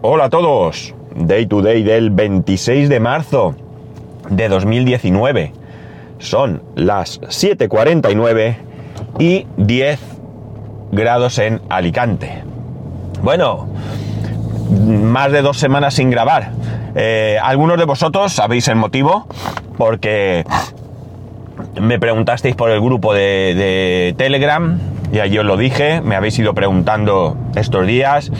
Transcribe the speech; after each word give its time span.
Hola 0.00 0.26
a 0.26 0.30
todos. 0.30 0.94
Day 1.16 1.46
to 1.46 1.60
day 1.60 1.82
del 1.82 2.10
26 2.10 2.88
de 2.88 3.00
marzo 3.00 3.56
de 4.30 4.48
2019. 4.48 5.52
Son 6.18 6.62
las 6.76 7.20
7.49 7.20 8.58
y 9.18 9.48
10 9.56 9.98
grados 10.92 11.40
en 11.40 11.60
Alicante. 11.68 12.44
Bueno, 13.24 13.66
más 14.86 15.32
de 15.32 15.42
dos 15.42 15.58
semanas 15.58 15.94
sin 15.94 16.10
grabar. 16.10 16.52
Eh, 16.94 17.36
algunos 17.42 17.76
de 17.76 17.84
vosotros 17.84 18.32
sabéis 18.32 18.68
el 18.68 18.76
motivo, 18.76 19.26
porque 19.78 20.44
me 21.80 21.98
preguntasteis 21.98 22.54
por 22.54 22.70
el 22.70 22.80
grupo 22.80 23.14
de, 23.14 23.54
de 23.56 24.14
Telegram, 24.16 24.78
ya 25.10 25.26
yo 25.26 25.40
os 25.40 25.46
lo 25.48 25.56
dije, 25.56 26.00
me 26.02 26.14
habéis 26.14 26.38
ido 26.38 26.54
preguntando 26.54 27.36
estos 27.56 27.84
días. 27.84 28.30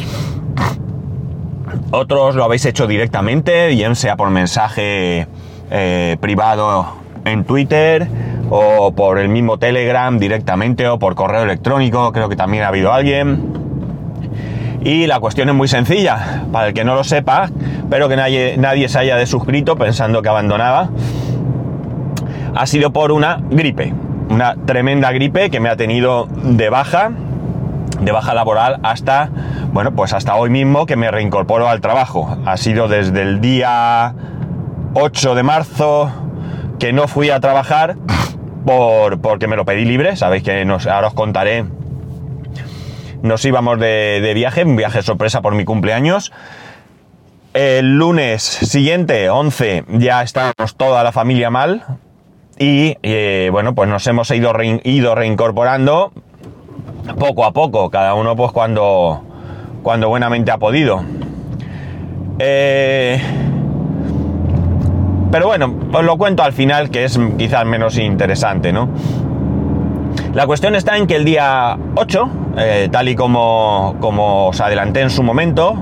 Otros 1.90 2.34
lo 2.34 2.44
habéis 2.44 2.66
hecho 2.66 2.86
directamente, 2.86 3.68
bien 3.68 3.96
sea 3.96 4.16
por 4.16 4.28
mensaje 4.28 5.26
eh, 5.70 6.16
privado 6.20 6.86
en 7.24 7.44
Twitter 7.44 8.06
o 8.50 8.92
por 8.92 9.18
el 9.18 9.30
mismo 9.30 9.58
Telegram 9.58 10.18
directamente 10.18 10.86
o 10.86 10.98
por 10.98 11.14
correo 11.14 11.44
electrónico, 11.44 12.12
creo 12.12 12.28
que 12.28 12.36
también 12.36 12.64
ha 12.64 12.68
habido 12.68 12.92
alguien. 12.92 13.54
Y 14.82 15.06
la 15.06 15.18
cuestión 15.18 15.48
es 15.48 15.54
muy 15.54 15.66
sencilla, 15.66 16.44
para 16.52 16.68
el 16.68 16.74
que 16.74 16.84
no 16.84 16.94
lo 16.94 17.04
sepa, 17.04 17.48
pero 17.88 18.08
que 18.10 18.16
nadie, 18.16 18.56
nadie 18.58 18.90
se 18.90 18.98
haya 18.98 19.16
desuscrito 19.16 19.76
pensando 19.76 20.20
que 20.20 20.28
abandonaba, 20.28 20.90
ha 22.54 22.66
sido 22.66 22.92
por 22.92 23.12
una 23.12 23.40
gripe, 23.50 23.94
una 24.28 24.56
tremenda 24.66 25.10
gripe 25.12 25.48
que 25.48 25.58
me 25.58 25.70
ha 25.70 25.76
tenido 25.76 26.28
de 26.30 26.68
baja, 26.68 27.12
de 28.00 28.12
baja 28.12 28.34
laboral 28.34 28.78
hasta, 28.82 29.30
bueno, 29.72 29.94
pues 29.94 30.12
hasta 30.12 30.34
hoy 30.36 30.50
mismo 30.50 30.86
que 30.86 30.96
me 30.96 31.10
reincorporo 31.10 31.68
al 31.68 31.80
trabajo. 31.80 32.36
Ha 32.46 32.56
sido 32.56 32.88
desde 32.88 33.22
el 33.22 33.40
día 33.40 34.14
8 34.94 35.34
de 35.34 35.42
marzo 35.42 36.10
que 36.78 36.92
no 36.92 37.08
fui 37.08 37.30
a 37.30 37.40
trabajar 37.40 37.96
por, 38.64 39.20
porque 39.20 39.46
me 39.46 39.56
lo 39.56 39.64
pedí 39.64 39.84
libre, 39.84 40.16
sabéis 40.16 40.42
que 40.42 40.64
nos, 40.64 40.86
ahora 40.86 41.08
os 41.08 41.14
contaré. 41.14 41.64
Nos 43.22 43.44
íbamos 43.44 43.80
de, 43.80 44.20
de 44.22 44.34
viaje, 44.34 44.64
un 44.64 44.76
viaje 44.76 45.02
sorpresa 45.02 45.42
por 45.42 45.54
mi 45.54 45.64
cumpleaños. 45.64 46.32
El 47.54 47.96
lunes 47.96 48.42
siguiente, 48.42 49.30
11, 49.30 49.84
ya 49.88 50.22
estábamos 50.22 50.76
toda 50.76 51.02
la 51.02 51.12
familia 51.12 51.50
mal. 51.50 51.84
Y 52.58 52.96
eh, 53.02 53.48
bueno, 53.52 53.74
pues 53.74 53.88
nos 53.88 54.06
hemos 54.06 54.30
ido, 54.30 54.52
ido 54.84 55.14
reincorporando 55.14 56.12
poco 57.18 57.44
a 57.44 57.52
poco, 57.52 57.88
cada 57.90 58.14
uno 58.14 58.36
pues 58.36 58.52
cuando, 58.52 59.22
cuando 59.82 60.08
buenamente 60.08 60.50
ha 60.50 60.58
podido. 60.58 61.02
Eh, 62.38 63.20
pero 65.30 65.46
bueno, 65.46 65.74
os 65.92 66.04
lo 66.04 66.16
cuento 66.16 66.42
al 66.42 66.52
final, 66.52 66.90
que 66.90 67.04
es 67.04 67.18
quizás 67.36 67.64
menos 67.66 67.98
interesante, 67.98 68.72
¿no? 68.72 68.88
La 70.34 70.46
cuestión 70.46 70.74
está 70.74 70.96
en 70.96 71.06
que 71.06 71.16
el 71.16 71.24
día 71.24 71.78
8, 71.96 72.30
eh, 72.58 72.88
tal 72.90 73.08
y 73.08 73.16
como, 73.16 73.96
como 74.00 74.48
os 74.48 74.60
adelanté 74.60 75.00
en 75.00 75.10
su 75.10 75.22
momento, 75.22 75.74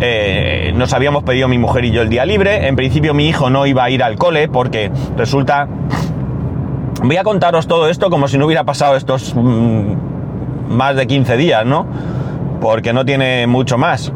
eh, 0.00 0.72
nos 0.74 0.92
habíamos 0.92 1.22
pedido 1.22 1.48
mi 1.48 1.58
mujer 1.58 1.84
y 1.84 1.92
yo 1.92 2.02
el 2.02 2.08
día 2.08 2.26
libre. 2.26 2.66
En 2.66 2.76
principio 2.76 3.14
mi 3.14 3.28
hijo 3.28 3.50
no 3.50 3.66
iba 3.66 3.84
a 3.84 3.90
ir 3.90 4.02
al 4.02 4.16
cole 4.16 4.48
porque 4.48 4.90
resulta... 5.16 5.68
Voy 7.04 7.16
a 7.16 7.24
contaros 7.24 7.66
todo 7.66 7.88
esto 7.88 8.10
como 8.10 8.28
si 8.28 8.38
no 8.38 8.46
hubiera 8.46 8.64
pasado 8.64 8.96
estos 8.96 9.34
mmm, 9.34 9.94
más 10.72 10.96
de 10.96 11.06
15 11.06 11.36
días, 11.36 11.64
¿no? 11.64 11.86
Porque 12.60 12.92
no 12.92 13.04
tiene 13.04 13.46
mucho 13.46 13.78
más. 13.78 14.12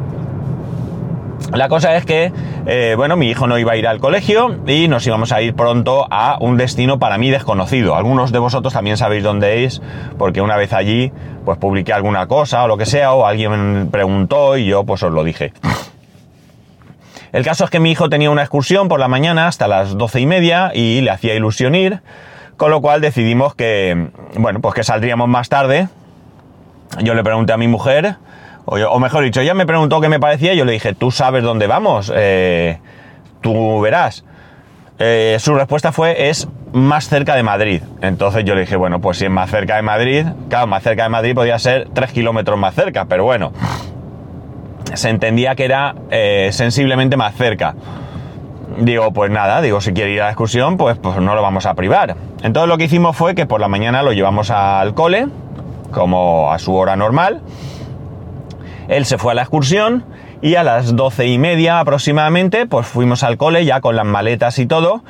La 1.52 1.68
cosa 1.68 1.96
es 1.96 2.04
que, 2.04 2.32
eh, 2.66 2.94
bueno, 2.96 3.16
mi 3.16 3.28
hijo 3.28 3.46
no 3.46 3.58
iba 3.58 3.72
a 3.72 3.76
ir 3.76 3.86
al 3.86 4.00
colegio 4.00 4.56
y 4.66 4.88
nos 4.88 5.06
íbamos 5.06 5.32
a 5.32 5.40
ir 5.42 5.54
pronto 5.54 6.06
a 6.10 6.38
un 6.40 6.56
destino 6.56 6.98
para 6.98 7.18
mí 7.18 7.30
desconocido. 7.30 7.94
Algunos 7.94 8.32
de 8.32 8.38
vosotros 8.38 8.72
también 8.72 8.96
sabéis 8.96 9.22
dónde 9.22 9.64
es, 9.64 9.80
porque 10.18 10.40
una 10.40 10.56
vez 10.56 10.72
allí, 10.72 11.12
pues 11.44 11.58
publiqué 11.58 11.92
alguna 11.92 12.26
cosa 12.26 12.64
o 12.64 12.68
lo 12.68 12.76
que 12.76 12.86
sea, 12.86 13.12
o 13.12 13.26
alguien 13.26 13.88
preguntó 13.92 14.56
y 14.56 14.66
yo 14.66 14.84
pues 14.84 15.02
os 15.02 15.12
lo 15.12 15.22
dije. 15.22 15.52
El 17.32 17.44
caso 17.44 17.64
es 17.64 17.70
que 17.70 17.80
mi 17.80 17.90
hijo 17.90 18.08
tenía 18.08 18.30
una 18.30 18.42
excursión 18.42 18.88
por 18.88 18.98
la 18.98 19.08
mañana 19.08 19.46
hasta 19.46 19.68
las 19.68 19.96
doce 19.96 20.20
y 20.20 20.26
media 20.26 20.72
y 20.74 21.00
le 21.02 21.10
hacía 21.10 21.34
ilusión 21.34 21.74
ir, 21.74 22.00
con 22.56 22.70
lo 22.70 22.80
cual 22.80 23.00
decidimos 23.00 23.54
que, 23.54 24.08
bueno, 24.36 24.60
pues 24.60 24.74
que 24.74 24.84
saldríamos 24.84 25.28
más 25.28 25.48
tarde. 25.48 25.88
Yo 27.02 27.14
le 27.14 27.22
pregunté 27.22 27.52
a 27.52 27.56
mi 27.56 27.68
mujer, 27.68 28.16
o, 28.64 28.98
mejor 28.98 29.24
dicho, 29.24 29.40
ella 29.40 29.54
me 29.54 29.66
preguntó 29.66 30.00
qué 30.00 30.08
me 30.08 30.18
parecía 30.18 30.54
yo 30.54 30.64
le 30.64 30.72
dije, 30.72 30.94
tú 30.94 31.10
sabes 31.10 31.44
dónde 31.44 31.66
vamos, 31.66 32.12
eh, 32.14 32.78
tú 33.40 33.80
verás. 33.80 34.24
Eh, 34.98 35.36
su 35.38 35.54
respuesta 35.54 35.92
fue, 35.92 36.30
es 36.30 36.48
más 36.72 37.08
cerca 37.08 37.36
de 37.36 37.42
Madrid. 37.42 37.82
Entonces 38.00 38.44
yo 38.44 38.54
le 38.54 38.62
dije, 38.62 38.76
bueno, 38.76 39.00
pues 39.00 39.18
si 39.18 39.26
es 39.26 39.30
más 39.30 39.50
cerca 39.50 39.76
de 39.76 39.82
Madrid, 39.82 40.26
claro, 40.48 40.66
más 40.66 40.82
cerca 40.82 41.04
de 41.04 41.10
Madrid 41.10 41.34
podía 41.34 41.58
ser 41.58 41.88
3 41.92 42.12
kilómetros 42.12 42.58
más 42.58 42.74
cerca, 42.74 43.04
pero 43.04 43.24
bueno, 43.24 43.52
se 44.94 45.10
entendía 45.10 45.54
que 45.54 45.64
era 45.64 45.94
eh, 46.10 46.48
sensiblemente 46.52 47.16
más 47.16 47.34
cerca. 47.34 47.74
Digo, 48.78 49.12
pues 49.12 49.30
nada, 49.30 49.60
digo, 49.60 49.80
si 49.80 49.92
quiere 49.92 50.10
ir 50.10 50.20
a 50.22 50.24
la 50.24 50.30
excursión, 50.30 50.76
pues, 50.76 50.98
pues 50.98 51.18
no 51.18 51.34
lo 51.34 51.42
vamos 51.42 51.66
a 51.66 51.74
privar. 51.74 52.16
Entonces 52.42 52.68
lo 52.68 52.76
que 52.78 52.84
hicimos 52.84 53.16
fue 53.16 53.34
que 53.34 53.46
por 53.46 53.60
la 53.60 53.68
mañana 53.68 54.02
lo 54.02 54.12
llevamos 54.12 54.50
al 54.50 54.94
cole, 54.94 55.28
como 55.90 56.52
a 56.52 56.58
su 56.58 56.74
hora 56.74 56.96
normal, 56.96 57.42
él 58.88 59.04
se 59.04 59.18
fue 59.18 59.32
a 59.32 59.34
la 59.34 59.42
excursión 59.42 60.04
y 60.42 60.54
a 60.54 60.62
las 60.62 60.94
doce 60.94 61.26
y 61.26 61.38
media 61.38 61.80
aproximadamente, 61.80 62.66
pues 62.66 62.86
fuimos 62.86 63.22
al 63.22 63.36
cole 63.36 63.64
ya 63.64 63.80
con 63.80 63.96
las 63.96 64.04
maletas 64.04 64.58
y 64.58 64.66
todo 64.66 65.02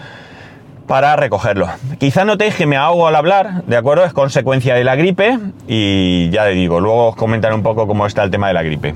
para 0.86 1.16
recogerlo. 1.16 1.68
Quizá 1.98 2.24
notéis 2.24 2.54
que 2.54 2.66
me 2.66 2.76
ahogo 2.76 3.06
al 3.06 3.16
hablar, 3.16 3.64
¿de 3.64 3.76
acuerdo? 3.76 4.04
Es 4.04 4.12
consecuencia 4.12 4.74
de 4.74 4.84
la 4.84 4.94
gripe 4.94 5.38
y 5.66 6.30
ya 6.30 6.44
le 6.44 6.52
digo, 6.52 6.80
luego 6.80 7.08
os 7.08 7.16
comentaré 7.16 7.54
un 7.54 7.62
poco 7.62 7.86
cómo 7.86 8.06
está 8.06 8.22
el 8.22 8.30
tema 8.30 8.48
de 8.48 8.54
la 8.54 8.62
gripe. 8.62 8.94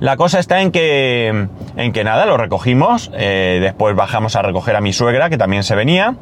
La 0.00 0.16
cosa 0.16 0.38
está 0.38 0.60
en 0.60 0.70
que, 0.70 1.48
en 1.76 1.92
que 1.92 2.04
nada, 2.04 2.24
lo 2.24 2.36
recogimos, 2.36 3.10
eh, 3.14 3.58
después 3.60 3.96
bajamos 3.96 4.36
a 4.36 4.42
recoger 4.42 4.76
a 4.76 4.80
mi 4.80 4.92
suegra, 4.92 5.28
que 5.28 5.36
también 5.38 5.64
se 5.64 5.74
venía, 5.74 6.14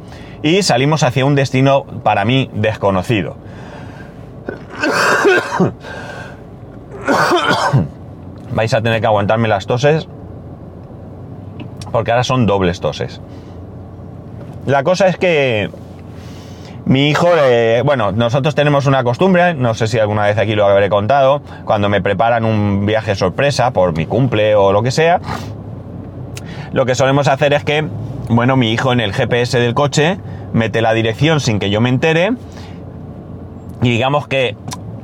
y 0.43 0.63
salimos 0.63 1.03
hacia 1.03 1.27
un 1.27 1.35
destino 1.35 1.85
para 2.03 2.25
mí 2.25 2.49
desconocido. 2.55 3.37
Vais 8.53 8.75
a 8.75 8.81
tener 8.81 9.01
que 9.01 9.07
aguantarme 9.07 9.49
las 9.49 9.67
toses. 9.67 10.09
Porque 11.93 12.11
ahora 12.11 12.25
son 12.25 12.47
dobles 12.47 12.81
toses. 12.81 13.21
La 14.67 14.83
cosa 14.83 15.07
es 15.07 15.17
que 15.17 15.71
mi 16.87 17.09
hijo, 17.09 17.29
bueno, 17.85 18.13
nosotros 18.13 18.55
tenemos 18.55 18.87
una 18.87 19.03
costumbre, 19.03 19.55
no 19.55 19.75
sé 19.75 19.89
si 19.89 19.99
alguna 19.99 20.25
vez 20.25 20.39
aquí 20.39 20.55
lo 20.55 20.67
habré 20.67 20.89
contado, 20.89 21.43
cuando 21.65 21.89
me 21.89 22.01
preparan 22.01 22.45
un 22.45 22.87
viaje 22.87 23.17
sorpresa 23.17 23.73
por 23.73 23.97
mi 23.97 24.07
cumple 24.07 24.55
o 24.55 24.73
lo 24.73 24.85
que 24.85 24.93
sea, 24.93 25.21
lo 26.73 26.87
que 26.87 26.95
solemos 26.95 27.27
hacer 27.27 27.53
es 27.55 27.65
que, 27.65 27.85
bueno, 28.29 28.57
mi 28.57 28.73
hijo 28.73 28.93
en 28.93 29.01
el 29.01 29.13
GPS 29.13 29.59
del 29.59 29.75
coche 29.75 30.19
mete 30.53 30.81
la 30.81 30.93
dirección 30.93 31.41
sin 31.41 31.59
que 31.59 31.71
yo 31.71 31.81
me 31.81 31.89
entere 31.89 32.35
y 33.83 33.91
digamos 33.91 34.27
que 34.29 34.57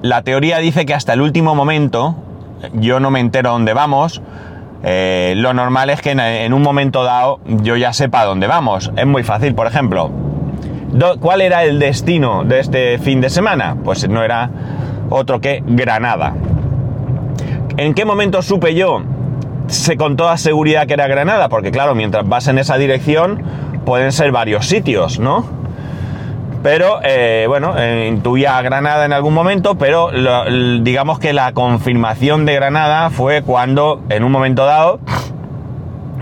la 0.03 0.23
teoría 0.23 0.59
dice 0.59 0.87
que 0.87 0.95
hasta 0.95 1.13
el 1.13 1.21
último 1.21 1.55
momento 1.55 2.17
yo 2.75 3.01
no 3.01 3.11
me 3.11 3.21
entero 3.21 3.51
dónde 3.51 3.75
vamos. 3.75 4.23
Eh, 4.85 5.35
lo 5.37 5.55
normal 5.55 5.91
es 5.91 6.03
que 6.03 6.11
en, 6.11 6.53
un 6.53 6.63
momento 6.63 7.05
dado 7.05 7.39
yo 7.47 7.77
ya 7.77 7.93
sepa 7.93 8.25
dónde 8.25 8.47
vamos. 8.47 8.91
Es 8.97 9.07
muy 9.07 9.23
fácil, 9.23 9.55
por 9.55 9.67
ejemplo. 9.67 10.11
¿Cuál 11.21 11.41
era 11.41 11.65
el 11.65 11.79
destino 11.79 12.45
de 12.45 12.61
este 12.61 12.99
fin 12.99 13.21
de 13.21 13.31
semana? 13.31 13.77
Pues 13.83 14.09
no 14.09 14.23
era 14.23 14.51
otro 15.09 15.41
que 15.41 15.63
Granada. 15.67 16.35
¿En 17.77 17.95
qué 17.95 18.05
momento 18.05 18.43
supe 18.43 18.75
yo? 18.75 19.03
Sé 19.69 19.97
con 19.97 20.17
toda 20.17 20.37
seguridad 20.37 20.87
que 20.87 20.95
era 20.95 21.07
Granada, 21.07 21.49
porque 21.49 21.71
claro, 21.71 21.95
mientras 21.95 22.29
vas 22.29 22.49
en 22.49 22.59
esa 22.59 22.77
dirección 22.77 23.43
pueden 23.87 24.13
ser 24.13 24.33
varios 24.33 24.67
sitios, 24.67 25.19
¿no? 25.19 25.62
Pero 26.63 27.01
eh, 27.03 27.47
bueno, 27.49 27.75
eh, 27.77 28.07
intuía 28.09 28.61
Granada 28.63 29.05
en 29.05 29.13
algún 29.13 29.35
momento, 29.35 29.77
pero 29.77 30.11
digamos 30.81 31.19
que 31.19 31.33
la 31.33 31.53
confirmación 31.53 32.47
de 32.47 32.55
Granada 32.55 33.11
fue 33.11 33.43
cuando 33.43 34.01
en 34.11 34.23
un 34.23 34.31
momento 34.31 34.65
dado 34.65 35.01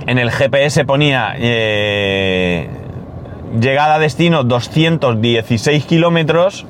en 0.07 0.19
el 0.19 0.31
GPS 0.31 0.87
ponía 0.87 1.35
eh, 1.37 2.71
llegada 3.61 3.97
a 3.97 3.99
destino 3.99 4.43
216 4.43 5.85
kilómetros 5.85 6.65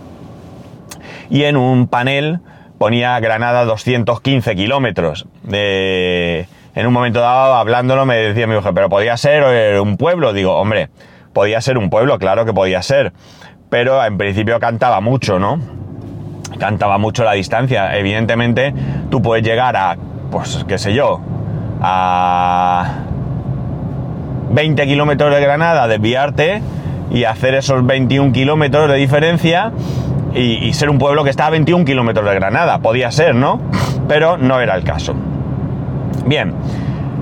y 1.30 1.44
en 1.44 1.56
un 1.56 1.86
panel 1.86 2.40
ponía 2.76 3.20
Granada 3.20 3.64
215 3.66 4.56
kilómetros. 4.56 5.26
en 5.52 6.86
un 6.86 6.92
momento 6.92 7.20
dado, 7.20 7.54
hablándolo, 7.54 8.04
me 8.04 8.16
decía 8.16 8.48
mi 8.48 8.54
mujer, 8.56 8.72
pero 8.74 8.88
podía 8.88 9.16
ser 9.16 9.80
un 9.80 9.96
pueblo. 9.96 10.32
Digo, 10.32 10.56
hombre, 10.56 10.88
podía 11.32 11.60
ser 11.60 11.78
un 11.78 11.90
pueblo, 11.90 12.18
claro 12.18 12.44
que 12.44 12.52
podía 12.52 12.82
ser 12.82 13.12
pero 13.70 14.04
en 14.04 14.18
principio 14.18 14.60
cantaba 14.60 15.00
mucho, 15.00 15.38
¿no? 15.38 15.58
Cantaba 16.58 16.98
mucho 16.98 17.24
la 17.24 17.32
distancia. 17.32 17.96
Evidentemente, 17.96 18.74
tú 19.08 19.22
puedes 19.22 19.42
llegar 19.44 19.76
a 19.76 19.96
pues 20.30 20.64
qué 20.66 20.78
sé 20.78 20.94
yo, 20.94 21.20
a 21.80 22.94
20 24.50 24.86
kilómetros 24.86 25.34
de 25.34 25.40
Granada, 25.40 25.88
desviarte 25.88 26.62
y 27.10 27.24
hacer 27.24 27.54
esos 27.54 27.84
21 27.84 28.32
kilómetros 28.32 28.88
de 28.88 28.96
diferencia 28.96 29.72
y, 30.34 30.72
ser 30.74 30.90
un 30.90 30.98
pueblo 30.98 31.24
que 31.24 31.30
está 31.30 31.46
a 31.46 31.50
21 31.50 31.84
kilómetros 31.84 32.24
de 32.24 32.34
Granada. 32.34 32.78
Podía 32.78 33.10
ser, 33.10 33.34
¿no? 33.34 33.60
Pero 34.06 34.36
no 34.36 34.60
era 34.60 34.76
el 34.76 34.84
caso. 34.84 35.14
Bien, 36.24 36.54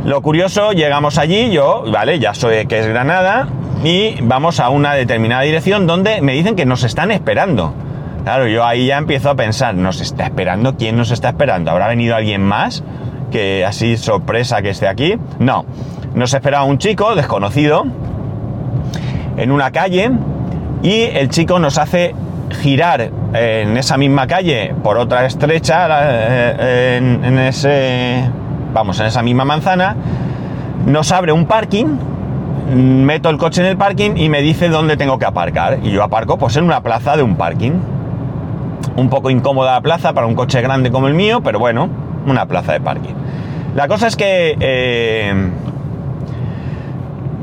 lo 0.04 0.20
curioso, 0.20 0.72
llegamos 0.72 1.16
allí, 1.16 1.50
yo, 1.50 1.84
vale, 1.90 2.18
ya 2.18 2.34
soy 2.34 2.66
que 2.66 2.80
es 2.80 2.86
Granada, 2.86 3.48
y 3.84 4.20
vamos 4.22 4.60
a 4.60 4.70
una 4.70 4.94
determinada 4.94 5.42
dirección 5.42 5.86
donde 5.86 6.20
me 6.20 6.32
dicen 6.32 6.56
que 6.56 6.66
nos 6.66 6.82
están 6.84 7.10
esperando. 7.10 7.72
Claro, 8.24 8.46
yo 8.48 8.64
ahí 8.64 8.86
ya 8.86 8.98
empiezo 8.98 9.30
a 9.30 9.36
pensar, 9.36 9.74
¿nos 9.74 10.00
está 10.00 10.24
esperando? 10.24 10.76
¿Quién 10.76 10.96
nos 10.96 11.10
está 11.10 11.28
esperando? 11.28 11.70
¿Habrá 11.70 11.88
venido 11.88 12.16
alguien 12.16 12.42
más? 12.42 12.82
Que 13.30 13.64
así 13.64 13.96
sorpresa 13.96 14.60
que 14.62 14.70
esté 14.70 14.88
aquí. 14.88 15.16
No, 15.38 15.64
nos 16.14 16.34
esperaba 16.34 16.64
un 16.64 16.78
chico 16.78 17.14
desconocido 17.14 17.84
en 19.36 19.50
una 19.52 19.70
calle 19.70 20.10
y 20.82 21.02
el 21.02 21.28
chico 21.28 21.58
nos 21.58 21.78
hace 21.78 22.14
girar 22.60 23.10
en 23.34 23.76
esa 23.76 23.96
misma 23.96 24.26
calle 24.26 24.74
por 24.82 24.96
otra 24.96 25.26
estrecha 25.26 25.86
eh, 25.90 26.96
en 26.96 27.38
ese 27.38 28.24
vamos 28.72 28.98
en 29.00 29.06
esa 29.06 29.22
misma 29.22 29.44
manzana 29.44 29.94
nos 30.86 31.12
abre 31.12 31.32
un 31.32 31.44
parking 31.44 31.98
meto 32.74 33.30
el 33.30 33.38
coche 33.38 33.62
en 33.62 33.68
el 33.68 33.76
parking 33.76 34.16
y 34.16 34.28
me 34.28 34.42
dice 34.42 34.68
dónde 34.68 34.96
tengo 34.96 35.18
que 35.18 35.24
aparcar 35.24 35.78
y 35.82 35.90
yo 35.90 36.02
aparco 36.02 36.36
pues 36.38 36.56
en 36.56 36.64
una 36.64 36.82
plaza 36.82 37.16
de 37.16 37.22
un 37.22 37.36
parking 37.36 37.72
un 38.96 39.08
poco 39.08 39.30
incómoda 39.30 39.72
la 39.72 39.80
plaza 39.80 40.12
para 40.12 40.26
un 40.26 40.34
coche 40.34 40.60
grande 40.60 40.90
como 40.90 41.08
el 41.08 41.14
mío 41.14 41.40
pero 41.42 41.58
bueno 41.58 41.88
una 42.26 42.46
plaza 42.46 42.72
de 42.72 42.80
parking 42.80 43.14
la 43.74 43.88
cosa 43.88 44.06
es 44.06 44.16
que 44.16 44.56
eh, 44.60 45.50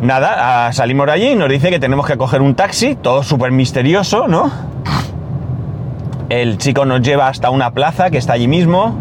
Nada, 0.02 0.68
ah, 0.68 0.74
salimos 0.74 1.08
de 1.08 1.14
allí 1.14 1.28
y 1.30 1.36
nos 1.36 1.50
dice 1.50 1.70
que 1.70 1.80
tenemos 1.80 2.06
que 2.06 2.18
coger 2.18 2.42
un 2.42 2.54
taxi, 2.54 2.96
todo 2.96 3.24
súper 3.24 3.52
misterioso, 3.52 4.28
¿no? 4.28 4.52
El 6.30 6.58
chico 6.58 6.86
nos 6.86 7.02
lleva 7.02 7.28
hasta 7.28 7.50
una 7.50 7.72
plaza 7.72 8.10
que 8.10 8.18
está 8.18 8.34
allí 8.34 8.48
mismo, 8.48 8.96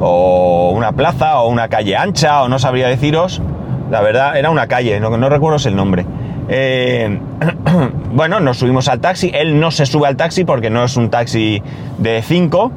o 0.00 0.72
una 0.74 0.92
plaza, 0.92 1.40
o 1.40 1.48
una 1.48 1.68
calle 1.68 1.96
ancha, 1.96 2.42
o 2.42 2.48
no 2.48 2.58
sabría 2.58 2.86
deciros. 2.86 3.42
La 3.90 4.00
verdad, 4.00 4.36
era 4.36 4.50
una 4.50 4.66
calle, 4.66 5.00
no, 5.00 5.16
no 5.16 5.28
recuerdo 5.28 5.56
el 5.66 5.76
nombre. 5.76 6.04
Eh, 6.48 7.18
bueno, 8.12 8.40
nos 8.40 8.58
subimos 8.58 8.88
al 8.88 9.00
taxi, 9.00 9.30
él 9.34 9.58
no 9.58 9.70
se 9.70 9.86
sube 9.86 10.06
al 10.08 10.16
taxi 10.16 10.44
porque 10.44 10.70
no 10.70 10.84
es 10.84 10.96
un 10.96 11.10
taxi 11.10 11.62
de 11.98 12.22
5. 12.22 12.72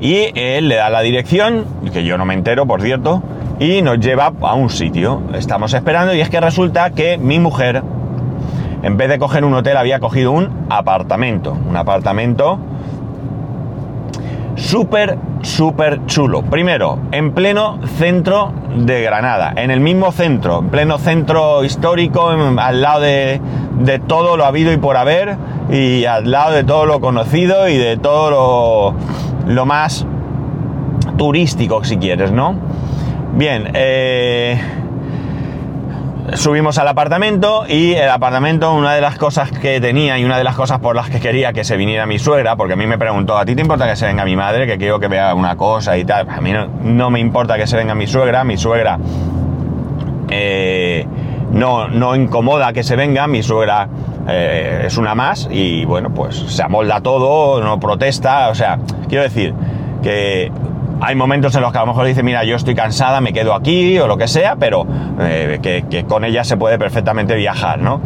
Y 0.00 0.28
él 0.34 0.68
le 0.68 0.76
da 0.76 0.88
la 0.88 1.02
dirección, 1.02 1.66
que 1.92 2.04
yo 2.04 2.16
no 2.16 2.24
me 2.24 2.32
entero, 2.32 2.66
por 2.66 2.80
cierto, 2.80 3.22
y 3.58 3.82
nos 3.82 4.00
lleva 4.00 4.32
a 4.40 4.54
un 4.54 4.70
sitio. 4.70 5.22
Estamos 5.34 5.74
esperando 5.74 6.14
y 6.14 6.20
es 6.20 6.30
que 6.30 6.40
resulta 6.40 6.90
que 6.90 7.18
mi 7.18 7.38
mujer, 7.38 7.82
en 8.82 8.96
vez 8.96 9.10
de 9.10 9.18
coger 9.18 9.44
un 9.44 9.52
hotel, 9.52 9.76
había 9.76 10.00
cogido 10.00 10.32
un 10.32 10.66
apartamento. 10.70 11.52
Un 11.52 11.76
apartamento 11.76 12.58
súper, 14.70 15.18
súper 15.42 16.06
chulo. 16.06 16.42
Primero, 16.42 17.00
en 17.10 17.32
pleno 17.32 17.80
centro 17.98 18.52
de 18.76 19.02
Granada, 19.02 19.52
en 19.56 19.72
el 19.72 19.80
mismo 19.80 20.12
centro, 20.12 20.60
en 20.60 20.68
pleno 20.68 20.98
centro 20.98 21.64
histórico, 21.64 22.28
al 22.28 22.80
lado 22.80 23.00
de, 23.00 23.40
de 23.80 23.98
todo 23.98 24.36
lo 24.36 24.44
habido 24.44 24.72
y 24.72 24.76
por 24.76 24.96
haber, 24.96 25.36
y 25.72 26.04
al 26.04 26.30
lado 26.30 26.52
de 26.52 26.62
todo 26.62 26.86
lo 26.86 27.00
conocido 27.00 27.68
y 27.68 27.78
de 27.78 27.96
todo 27.96 28.30
lo, 28.30 29.52
lo 29.52 29.66
más 29.66 30.06
turístico, 31.16 31.82
si 31.82 31.96
quieres, 31.96 32.30
¿no? 32.30 32.54
Bien, 33.34 33.72
eh, 33.74 34.56
subimos 36.34 36.78
al 36.78 36.88
apartamento 36.88 37.64
y 37.68 37.94
el 37.94 38.08
apartamento, 38.08 38.72
una 38.74 38.94
de 38.94 39.00
las 39.00 39.16
cosas 39.16 39.50
que 39.50 39.80
tenía 39.80 40.18
y 40.18 40.24
una 40.24 40.38
de 40.38 40.44
las 40.44 40.54
cosas 40.54 40.80
por 40.80 40.96
las 40.96 41.10
que 41.10 41.20
quería 41.20 41.52
que 41.52 41.64
se 41.64 41.76
viniera 41.76 42.06
mi 42.06 42.18
suegra, 42.18 42.56
porque 42.56 42.74
a 42.74 42.76
mí 42.76 42.86
me 42.86 42.98
preguntó, 42.98 43.38
¿a 43.38 43.44
ti 43.44 43.54
te 43.54 43.62
importa 43.62 43.86
que 43.88 43.96
se 43.96 44.06
venga 44.06 44.24
mi 44.24 44.36
madre? 44.36 44.66
Que 44.66 44.78
quiero 44.78 45.00
que 45.00 45.08
vea 45.08 45.34
una 45.34 45.56
cosa 45.56 45.96
y 45.96 46.04
tal. 46.04 46.28
A 46.28 46.40
mí 46.40 46.52
no, 46.82 47.10
me 47.10 47.20
importa 47.20 47.56
que 47.56 47.66
se 47.66 47.76
venga 47.76 47.94
mi 47.94 48.06
suegra, 48.06 48.44
mi 48.44 48.56
suegra 48.56 48.98
eh, 50.30 51.06
no, 51.52 51.88
no 51.88 52.14
incomoda 52.14 52.72
que 52.72 52.82
se 52.82 52.96
venga, 52.96 53.26
mi 53.26 53.42
suegra 53.42 53.88
eh, 54.28 54.84
es 54.86 54.96
una 54.96 55.14
más 55.14 55.48
y 55.50 55.84
bueno, 55.84 56.10
pues 56.14 56.36
se 56.36 56.62
amolda 56.62 57.00
todo, 57.00 57.62
no 57.62 57.80
protesta, 57.80 58.48
o 58.48 58.54
sea, 58.54 58.78
quiero 59.08 59.24
decir 59.24 59.54
que 60.02 60.52
hay 61.00 61.14
momentos 61.14 61.54
en 61.54 61.62
los 61.62 61.72
que 61.72 61.78
a 61.78 61.82
lo 61.82 61.88
mejor 61.88 62.06
dice, 62.06 62.22
mira, 62.22 62.44
yo 62.44 62.56
estoy 62.56 62.74
cansada, 62.74 63.20
me 63.20 63.32
quedo 63.32 63.54
aquí 63.54 63.98
o 63.98 64.06
lo 64.06 64.18
que 64.18 64.28
sea, 64.28 64.56
pero 64.56 64.86
eh, 65.20 65.58
que, 65.62 66.04
con 66.04 66.24
ella 66.24 66.44
se 66.44 66.56
puede 66.56 66.78
perfectamente 66.78 67.34
viajar, 67.36 67.80
¿no? 67.80 68.00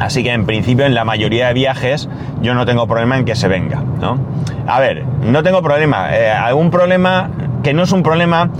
Así 0.00 0.22
que 0.22 0.32
en 0.32 0.46
principio 0.46 0.86
en 0.86 0.94
la 0.94 1.04
mayoría 1.04 1.48
de 1.48 1.54
viajes 1.54 2.08
yo 2.40 2.54
no 2.54 2.64
tengo 2.64 2.86
problema 2.86 3.18
en 3.18 3.24
que 3.24 3.34
se 3.34 3.48
venga, 3.48 3.82
¿no? 4.00 4.18
A 4.66 4.80
ver, 4.80 5.04
no 5.22 5.42
tengo 5.42 5.62
problema. 5.62 6.16
Eh, 6.16 6.30
algún 6.30 6.70
problema 6.70 7.30
que 7.62 7.74
no 7.74 7.82
es 7.82 7.92
un 7.92 8.02
problema 8.02 8.50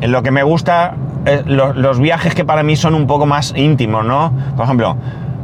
en 0.00 0.12
lo 0.12 0.22
que 0.22 0.30
me 0.30 0.44
gusta, 0.44 0.94
eh, 1.26 1.42
los 1.46 1.98
viajes 1.98 2.34
que 2.34 2.44
para 2.44 2.62
mí 2.62 2.76
son 2.76 2.94
un 2.94 3.06
poco 3.06 3.26
más 3.26 3.52
íntimos, 3.56 4.04
¿no? 4.04 4.32
Por 4.56 4.64
ejemplo, 4.64 4.96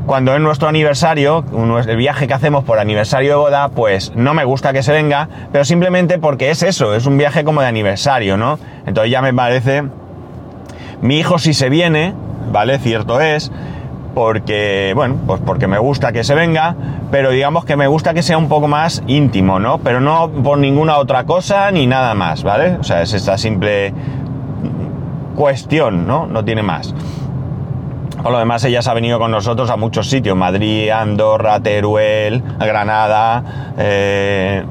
cuando 0.06 0.34
es 0.34 0.40
nuestro 0.40 0.68
aniversario, 0.68 1.44
el 1.86 1.96
viaje 1.96 2.26
que 2.26 2.34
hacemos 2.34 2.64
por 2.64 2.78
aniversario 2.78 3.30
de 3.30 3.36
boda, 3.36 3.68
pues 3.70 4.12
no 4.14 4.34
me 4.34 4.44
gusta 4.44 4.72
que 4.72 4.82
se 4.82 4.92
venga, 4.92 5.28
pero 5.50 5.64
simplemente 5.64 6.18
porque 6.18 6.50
es 6.50 6.62
eso, 6.62 6.94
es 6.94 7.06
un 7.06 7.16
viaje 7.16 7.44
como 7.44 7.62
de 7.62 7.68
aniversario, 7.68 8.36
¿no? 8.36 8.58
Entonces 8.86 9.10
ya 9.10 9.22
me 9.22 9.32
parece... 9.32 9.84
Mi 11.00 11.18
hijo 11.18 11.38
si 11.38 11.54
se 11.54 11.68
viene, 11.68 12.14
¿vale? 12.50 12.78
Cierto 12.78 13.20
es, 13.20 13.50
porque, 14.14 14.92
bueno, 14.94 15.16
pues 15.26 15.40
porque 15.44 15.66
me 15.66 15.78
gusta 15.78 16.12
que 16.12 16.24
se 16.24 16.34
venga, 16.34 16.76
pero 17.10 17.30
digamos 17.30 17.64
que 17.64 17.76
me 17.76 17.88
gusta 17.88 18.14
que 18.14 18.22
sea 18.22 18.38
un 18.38 18.48
poco 18.48 18.68
más 18.68 19.02
íntimo, 19.06 19.58
¿no? 19.58 19.78
Pero 19.78 20.00
no 20.00 20.30
por 20.30 20.58
ninguna 20.58 20.98
otra 20.98 21.24
cosa 21.24 21.70
ni 21.70 21.86
nada 21.86 22.14
más, 22.14 22.42
¿vale? 22.42 22.76
O 22.80 22.84
sea, 22.84 23.02
es 23.02 23.12
esta 23.12 23.36
simple 23.36 23.92
cuestión, 25.34 26.06
¿no? 26.06 26.26
No 26.26 26.44
tiene 26.44 26.62
más. 26.62 26.94
Por 28.24 28.32
lo 28.32 28.38
demás, 28.38 28.64
ella 28.64 28.80
se 28.80 28.90
ha 28.90 28.94
venido 28.94 29.18
con 29.18 29.30
nosotros 29.30 29.68
a 29.68 29.76
muchos 29.76 30.08
sitios, 30.08 30.34
Madrid, 30.34 30.88
Andorra, 30.88 31.60
Teruel, 31.60 32.42
Granada, 32.58 33.74
eh, 33.76 34.64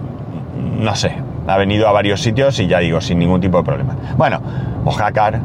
no 0.80 0.96
sé, 0.96 1.16
ha 1.46 1.58
venido 1.58 1.88
a 1.88 1.92
varios 1.92 2.20
sitios 2.20 2.60
y 2.60 2.66
ya 2.66 2.80
digo, 2.80 3.00
sin 3.00 3.20
ningún 3.20 3.42
tipo 3.42 3.60
de 3.60 3.64
problema. 3.64 3.96
Bueno, 4.18 4.42
Mojácar, 4.84 5.40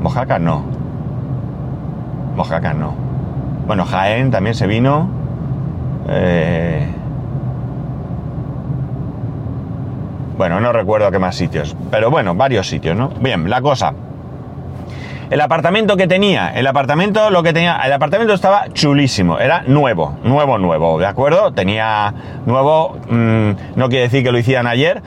Mojácar 0.00 0.40
no, 0.40 0.64
Mojácar 2.34 2.74
no. 2.74 2.94
Bueno, 3.68 3.84
Jaén 3.84 4.32
también 4.32 4.56
se 4.56 4.66
vino. 4.66 5.08
Eh, 6.08 6.84
bueno, 10.36 10.58
no 10.58 10.72
recuerdo 10.72 11.12
qué 11.12 11.20
más 11.20 11.36
sitios, 11.36 11.76
pero 11.92 12.10
bueno, 12.10 12.34
varios 12.34 12.66
sitios, 12.68 12.96
¿no? 12.96 13.10
Bien, 13.20 13.48
la 13.48 13.60
cosa 13.60 13.94
el 15.30 15.40
apartamento 15.40 15.96
que 15.96 16.06
tenía, 16.06 16.50
el 16.54 16.66
apartamento 16.66 17.30
lo 17.30 17.42
que 17.42 17.52
tenía, 17.52 17.80
el 17.84 17.92
apartamento 17.92 18.34
estaba 18.34 18.68
chulísimo, 18.72 19.38
era 19.38 19.62
nuevo, 19.66 20.16
nuevo, 20.22 20.58
nuevo, 20.58 20.98
¿de 20.98 21.06
acuerdo? 21.06 21.52
Tenía 21.52 22.14
nuevo, 22.46 22.96
mm, 23.08 23.50
no 23.74 23.88
quiere 23.88 24.04
decir 24.04 24.22
que 24.22 24.30
lo 24.30 24.38
hicieran 24.38 24.66
ayer, 24.66 25.02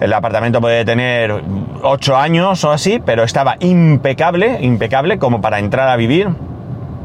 el 0.00 0.12
apartamento 0.14 0.60
puede 0.60 0.84
tener 0.84 1.42
8 1.82 2.16
años 2.16 2.64
o 2.64 2.70
así, 2.70 3.00
pero 3.04 3.22
estaba 3.22 3.56
impecable, 3.60 4.58
impecable 4.62 5.18
como 5.18 5.40
para 5.40 5.58
entrar 5.58 5.88
a 5.88 5.96
vivir. 5.96 6.28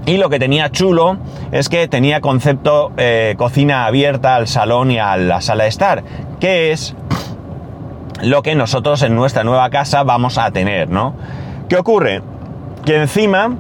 Y 0.06 0.18
lo 0.18 0.30
que 0.30 0.38
tenía 0.38 0.70
chulo 0.70 1.18
es 1.52 1.68
que 1.68 1.88
tenía 1.88 2.22
concepto 2.22 2.92
eh, 2.96 3.34
cocina 3.38 3.86
abierta 3.86 4.36
al 4.36 4.48
salón 4.48 4.92
y 4.92 5.00
a 5.00 5.18
la 5.18 5.42
sala 5.42 5.64
de 5.64 5.70
estar, 5.70 6.04
que 6.40 6.72
es 6.72 6.96
lo 8.22 8.44
que 8.44 8.56
nosotros 8.56 9.02
en 9.02 9.16
nuestra 9.16 9.44
nueva 9.44 9.70
casa 9.72 10.04
vamos 10.04 10.38
a 10.38 10.52
tener, 10.52 10.90
¿no? 10.90 11.16
¿Qué 11.68 11.76
ocurre? 11.76 12.22
Que 12.86 13.02
encima 13.02 13.56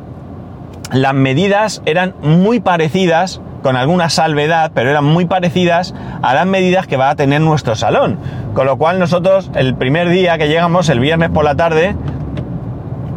las 0.91 1.13
medidas 1.13 1.81
eran 1.85 2.13
muy 2.21 2.59
parecidas, 2.59 3.41
con 3.63 3.75
alguna 3.75 4.11
salvedad, 4.11 4.71
pero 4.75 4.91
eran 4.91 5.03
muy 5.03 5.25
parecidas 5.25 5.95
a 6.21 6.35
las 6.35 6.45
medidas 6.45 6.85
que 6.85 6.97
va 6.97 7.09
a 7.09 7.15
tener 7.15 7.41
nuestro 7.41 7.75
salón. 7.75 8.19
Con 8.53 8.67
lo 8.67 8.77
cual 8.77 8.99
nosotros 8.99 9.49
el 9.55 9.73
primer 9.73 10.09
día 10.09 10.37
que 10.37 10.47
llegamos, 10.47 10.87
el 10.89 10.99
viernes 10.99 11.31
por 11.31 11.43
la 11.43 11.55
tarde, 11.55 11.95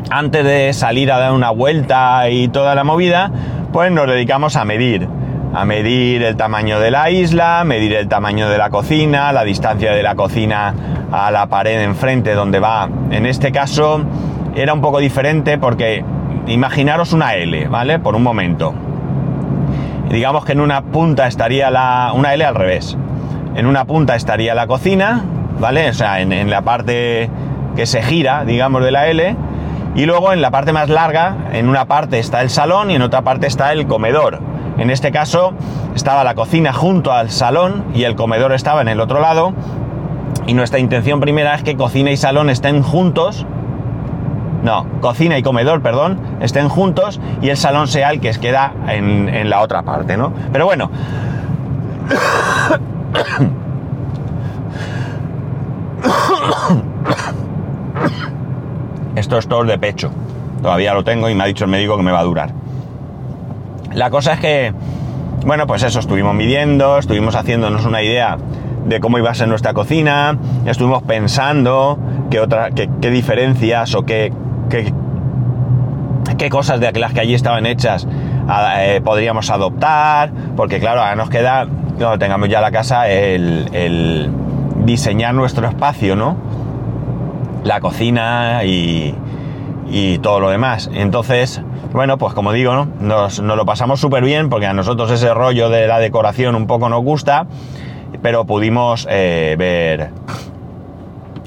antes 0.09 0.45
de 0.45 0.73
salir 0.73 1.12
a 1.12 1.19
dar 1.19 1.33
una 1.33 1.50
vuelta 1.50 2.31
y 2.31 2.49
toda 2.49 2.75
la 2.75 2.83
movida, 2.83 3.31
pues 3.75 3.93
nos 3.93 4.07
dedicamos 4.07 4.57
a 4.57 4.65
medir. 4.65 5.07
A 5.53 5.67
medir 5.67 6.23
el 6.23 6.37
tamaño 6.37 6.81
de 6.81 6.91
la 6.91 7.11
isla, 7.11 7.62
medir 7.65 7.93
el 7.95 8.09
tamaño 8.09 8.49
de 8.49 8.57
la 8.57 8.71
cocina, 8.71 9.33
la 9.33 9.45
distancia 9.45 9.93
de 9.93 10.03
la 10.03 10.15
cocina 10.15 10.75
a 11.12 11.31
la 11.31 11.47
pared 11.49 11.83
enfrente 11.83 12.33
donde 12.33 12.59
va. 12.59 12.88
En 13.11 13.27
este 13.27 13.53
caso, 13.53 14.03
era 14.55 14.73
un 14.73 14.81
poco 14.81 14.99
diferente 14.99 15.59
porque 15.59 16.05
imaginaros 16.47 17.12
una 17.12 17.35
L, 17.35 17.69
¿vale? 17.69 17.99
Por 17.99 18.14
un 18.14 18.23
momento. 18.23 18.75
Digamos 20.11 20.45
que 20.45 20.52
en 20.52 20.61
una 20.61 20.83
punta 20.83 21.26
estaría 21.26 21.71
la... 21.71 22.12
una 22.14 22.35
L 22.35 22.45
al 22.45 22.55
revés. 22.55 22.97
En 23.55 23.67
una 23.67 23.85
punta 23.85 24.14
estaría 24.14 24.55
la 24.55 24.67
cocina, 24.67 25.25
¿vale? 25.59 25.90
O 25.90 25.95
sea, 25.95 26.21
en, 26.21 26.33
en 26.33 26.50
la 26.50 26.62
parte 26.62 27.28
que 27.76 27.87
se 27.87 28.02
gira, 28.02 28.45
digamos, 28.45 28.83
de 28.83 28.90
la 28.90 29.09
L. 29.09 29.37
Y 29.95 30.07
luego 30.07 30.33
en 30.33 30.40
la 30.40 30.50
parte 30.50 30.73
más 30.73 30.88
larga, 30.88 31.37
en 31.52 31.69
una 31.69 31.87
parte 31.87 32.19
está 32.19 32.40
el 32.40 32.50
salón 32.50 32.90
y 32.90 32.95
en 32.95 33.02
otra 33.02 33.23
parte 33.23 33.47
está 33.47 33.73
el 33.73 33.87
comedor. 33.87 34.40
En 34.78 34.90
este 34.90 35.11
caso 35.11 35.55
estaba 35.95 36.23
la 36.23 36.35
cocina 36.35 36.73
junto 36.73 37.12
al 37.12 37.31
salón 37.31 37.85
y 37.95 38.05
el 38.05 38.14
comedor 38.14 38.52
estaba 38.52 38.81
en 38.81 38.88
el 38.88 39.00
otro 39.00 39.21
lado. 39.21 39.55
Y 40.47 40.55
nuestra 40.55 40.78
intención 40.78 41.21
primera 41.21 41.55
es 41.55 41.62
que 41.62 41.76
cocina 41.76 42.11
y 42.11 42.17
salón 42.17 42.49
estén 42.49 42.83
juntos. 42.83 43.45
No, 44.68 44.84
cocina 45.00 45.38
y 45.38 45.42
comedor, 45.42 45.80
perdón, 45.80 46.20
estén 46.42 46.68
juntos 46.68 47.18
y 47.40 47.48
el 47.48 47.56
salón 47.56 47.88
sea 47.88 48.10
el 48.10 48.20
que 48.20 48.32
queda 48.32 48.75
en, 48.87 49.48
la 49.48 49.62
otra 49.62 49.80
parte, 49.80 50.18
¿no? 50.18 50.30
Pero 50.52 50.66
bueno. 50.66 50.90
Esto 59.16 59.38
es 59.38 59.48
tos 59.48 59.66
de 59.66 59.78
pecho. 59.78 60.10
Todavía 60.60 60.92
lo 60.92 61.02
tengo 61.02 61.30
y 61.30 61.34
me 61.34 61.44
ha 61.44 61.46
dicho 61.46 61.64
el 61.64 61.70
médico 61.70 61.96
que 61.96 62.02
me 62.02 62.12
va 62.12 62.18
a 62.18 62.25
durar. 62.25 62.50
La 63.94 64.10
cosa 64.10 64.34
es 64.34 64.40
que, 64.40 64.75
bueno, 65.46 65.66
pues 65.66 65.82
eso, 65.82 65.98
estuvimos 65.98 66.34
midiendo, 66.34 66.98
estuvimos 66.98 67.37
haciéndonos 67.37 67.87
una 67.87 68.02
idea 68.02 68.37
de 68.84 69.00
cómo 69.00 69.16
iba 69.16 69.30
a 69.30 69.34
ser 69.34 69.48
nuestra 69.48 69.72
cocina, 69.72 70.37
estuvimos 70.66 71.02
pensando 71.04 71.98
qué, 72.28 72.40
otra, 72.40 72.68
qué 72.70 73.10
diferencias 73.10 73.94
o 73.94 74.04
qué, 74.04 74.30
qué, 74.68 76.50
cosas 76.50 76.80
de 76.80 76.92
las 76.92 77.12
que 77.12 77.20
allí 77.20 77.34
estaban 77.34 77.66
hechas 77.66 78.06
eh, 78.78 79.00
podríamos 79.04 79.50
adoptar, 79.50 80.32
porque 80.56 80.80
claro, 80.80 81.00
ahora 81.00 81.16
nos 81.16 81.28
queda, 81.28 81.66
cuando 81.98 82.18
tengamos 82.18 82.48
ya 82.48 82.60
la 82.60 82.70
casa, 82.70 83.08
el, 83.08 84.30
diseñar 84.84 85.34
nuestro 85.34 85.68
espacio, 85.68 86.16
¿no? 86.16 86.37
La 87.62 87.80
cocina 87.80 88.64
y, 88.64 89.14
y 89.90 90.18
todo 90.18 90.40
lo 90.40 90.48
demás. 90.48 90.88
Entonces, 90.94 91.60
bueno, 91.92 92.16
pues 92.16 92.32
como 92.32 92.52
digo, 92.52 92.72
¿no? 92.72 92.88
nos, 93.00 93.40
nos 93.40 93.56
lo 93.56 93.66
pasamos 93.66 94.00
súper 94.00 94.25
bien 94.25 94.48
porque 94.48 94.66
a 94.66 94.72
nosotros 94.72 95.10
ese 95.10 95.34
rollo 95.34 95.68
de 95.68 95.87
la 95.87 95.98
decoración 95.98 96.54
un 96.54 96.66
poco 96.66 96.88
nos 96.88 97.02
gusta, 97.02 97.46
pero 98.22 98.46
pudimos 98.46 99.06
eh, 99.10 99.56
ver, 99.58 100.10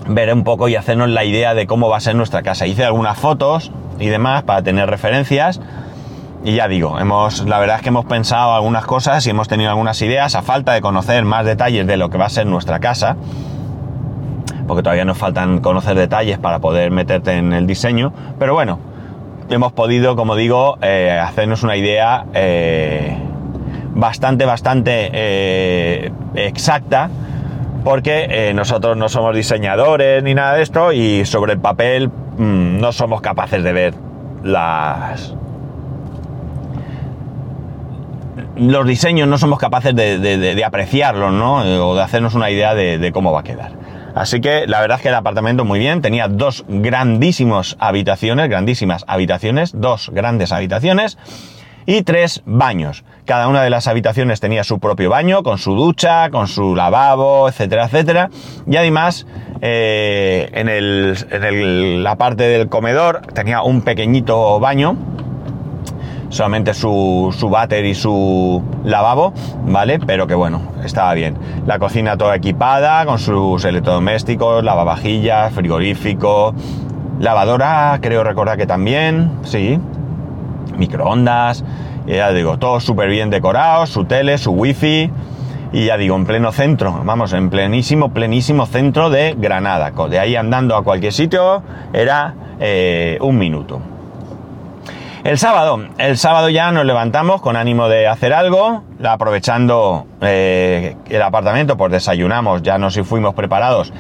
ver 0.08 0.34
un 0.34 0.44
poco 0.44 0.68
y 0.68 0.76
hacernos 0.76 1.10
la 1.10 1.24
idea 1.24 1.54
de 1.54 1.68
cómo 1.68 1.90
va 1.90 1.98
a 1.98 2.02
ser 2.02 2.16
nuestra 2.16 2.42
casa. 2.42 2.68
Hice 2.68 2.86
algunas 2.86 3.18
fotos 3.18 3.72
y 4.00 4.08
demás 4.08 4.44
para 4.44 4.62
tener 4.62 4.90
referencias. 4.90 5.62
Y 6.44 6.56
ya 6.56 6.68
digo, 6.68 7.00
hemos, 7.00 7.46
la 7.46 7.60
verdad 7.60 7.76
es 7.78 7.82
que 7.84 7.90
hemos 7.90 8.06
pensado 8.06 8.56
algunas 8.56 8.86
cosas 8.86 9.26
y 9.28 9.30
hemos 9.30 9.48
tenido 9.48 9.70
algunas 9.70 10.02
ideas 10.02 10.34
a 10.36 10.42
falta 10.42 10.74
de 10.74 10.82
conocer 10.82 11.24
más 11.24 11.46
detalles 11.46 11.86
de 11.86 11.98
lo 11.98 12.10
que 12.10 12.18
va 12.18 12.26
a 12.26 12.30
ser 12.30 12.48
nuestra 12.48 12.80
casa 12.80 13.16
porque 14.72 14.84
todavía 14.84 15.04
nos 15.04 15.18
faltan 15.18 15.60
conocer 15.60 15.98
detalles 15.98 16.40
para 16.40 16.60
poder 16.60 16.92
meterte 16.92 17.34
en 17.34 17.52
el 17.52 17.68
diseño, 17.68 18.14
pero 18.40 18.54
bueno, 18.54 18.80
hemos 19.50 19.74
podido, 19.74 20.16
como 20.16 20.38
digo, 20.38 20.78
eh, 20.82 21.20
hacernos 21.22 21.64
una 21.64 21.76
idea 21.76 22.26
eh, 22.34 23.18
bastante, 23.94 24.46
bastante 24.46 25.10
eh, 25.12 26.12
exacta, 26.36 27.10
porque 27.84 28.28
eh, 28.30 28.54
nosotros 28.54 28.98
no 28.98 29.10
somos 29.10 29.36
diseñadores 29.36 30.24
ni 30.24 30.34
nada 30.34 30.56
de 30.56 30.64
esto 30.64 30.92
y 30.94 31.26
sobre 31.26 31.54
el 31.54 31.60
papel 31.60 32.10
mmm, 32.10 32.80
no 32.80 32.92
somos 32.92 33.22
capaces 33.22 33.64
de 33.64 33.74
ver 33.74 33.94
las... 34.44 35.36
Los 38.56 38.86
diseños 38.86 39.28
no 39.28 39.38
somos 39.38 39.60
capaces 39.60 39.96
de, 39.96 40.20
de, 40.20 40.66
apreciarlos, 40.66 41.34
¿no? 41.34 41.88
O 41.88 41.96
de 41.96 42.02
hacernos 42.02 42.36
una 42.36 42.52
idea 42.52 42.76
de 42.76 43.12
cómo 43.12 43.32
va 43.32 43.40
a 43.40 43.44
quedar. 43.44 43.72
Así 44.14 44.42
que 44.42 44.68
la 44.68 44.82
verdad 44.82 44.98
es 44.98 45.04
que 45.04 45.10
el 45.10 45.16
apartamento 45.16 45.66
muy 45.66 45.80
bien, 45.80 46.02
tenía 46.02 46.28
dos 46.28 46.66
grandísimas 46.68 47.78
habitaciones, 47.80 48.50
grandísimas 48.50 49.06
habitaciones, 49.08 49.72
dos 49.74 50.12
grandes 50.14 50.52
habitaciones 50.52 51.18
y 51.86 52.04
tres 52.04 52.42
baños. 52.46 53.04
Cada 53.26 53.48
una 53.48 53.64
de 53.64 53.70
las 53.70 53.88
habitaciones 53.88 54.40
tenía 54.40 54.64
su 54.64 54.80
propio 54.80 55.10
baño, 55.10 55.44
con 55.44 55.58
su 55.58 55.76
ducha, 55.76 56.30
con 56.30 56.48
su 56.48 56.76
lavabo, 56.76 57.48
etcétera, 57.48 57.86
etcétera. 57.86 58.30
Y 58.68 58.76
además, 58.76 59.26
eh, 59.62 60.50
en, 60.54 60.70
el, 60.70 61.18
en 61.30 61.44
el, 61.44 62.04
la 62.04 62.16
parte 62.16 62.44
del 62.44 62.70
comedor 62.70 63.22
tenía 63.34 63.62
un 63.62 63.82
pequeñito 63.82 64.60
baño 64.60 64.98
solamente 66.32 66.74
su, 66.74 67.36
su 67.38 67.50
váter 67.50 67.86
y 67.86 67.94
su 67.94 68.64
lavabo, 68.84 69.34
¿vale? 69.66 70.00
Pero 70.00 70.28
que 70.28 70.36
bueno, 70.36 70.62
estaba 70.84 71.14
bien. 71.14 71.38
La 71.68 71.78
cocina 71.78 72.18
toda 72.18 72.36
equipada, 72.36 73.06
con 73.06 73.20
sus 73.20 73.64
electrodomésticos, 73.66 74.64
lavavajillas, 74.64 75.54
frigorífico, 75.54 76.56
lavadora, 77.20 78.00
creo 78.02 78.24
recordar 78.24 78.58
que 78.58 78.66
también, 78.66 79.32
sí, 79.44 79.80
microondas, 80.82 81.64
ya 82.08 82.32
digo, 82.32 82.58
todo 82.58 82.80
súper 82.80 83.10
bien 83.10 83.30
decorado, 83.30 83.86
su 83.86 84.06
tele, 84.06 84.38
su 84.38 84.52
wifi, 84.52 85.10
y 85.72 85.86
ya 85.86 85.98
digo, 85.98 86.16
en 86.16 86.26
pleno 86.26 86.52
centro, 86.52 87.02
vamos, 87.04 87.32
en 87.34 87.50
plenísimo, 87.50 88.12
plenísimo 88.12 88.66
centro 88.66 89.10
de 89.10 89.36
Granada. 89.38 89.92
De 90.10 90.20
ahí 90.20 90.36
andando 90.36 90.76
a 90.76 90.84
cualquier 90.84 91.14
sitio 91.14 91.64
era 91.94 92.34
eh, 92.60 93.18
un 93.22 93.38
minuto. 93.38 93.80
El 95.24 95.38
sábado, 95.38 95.86
el 96.00 96.18
sábado 96.18 96.50
ya 96.50 96.72
nos 96.72 96.84
levantamos 96.84 97.42
con 97.42 97.56
ánimo 97.56 97.88
de 97.88 98.08
hacer 98.08 98.34
algo, 98.34 98.84
aprovechando 99.04 100.08
eh, 100.20 100.96
el 101.10 101.22
apartamento, 101.22 101.78
pues 101.78 101.92
desayunamos, 101.92 102.64
ya 102.64 102.80
nos 102.80 103.00
fuimos 103.02 103.36
preparados 103.36 103.94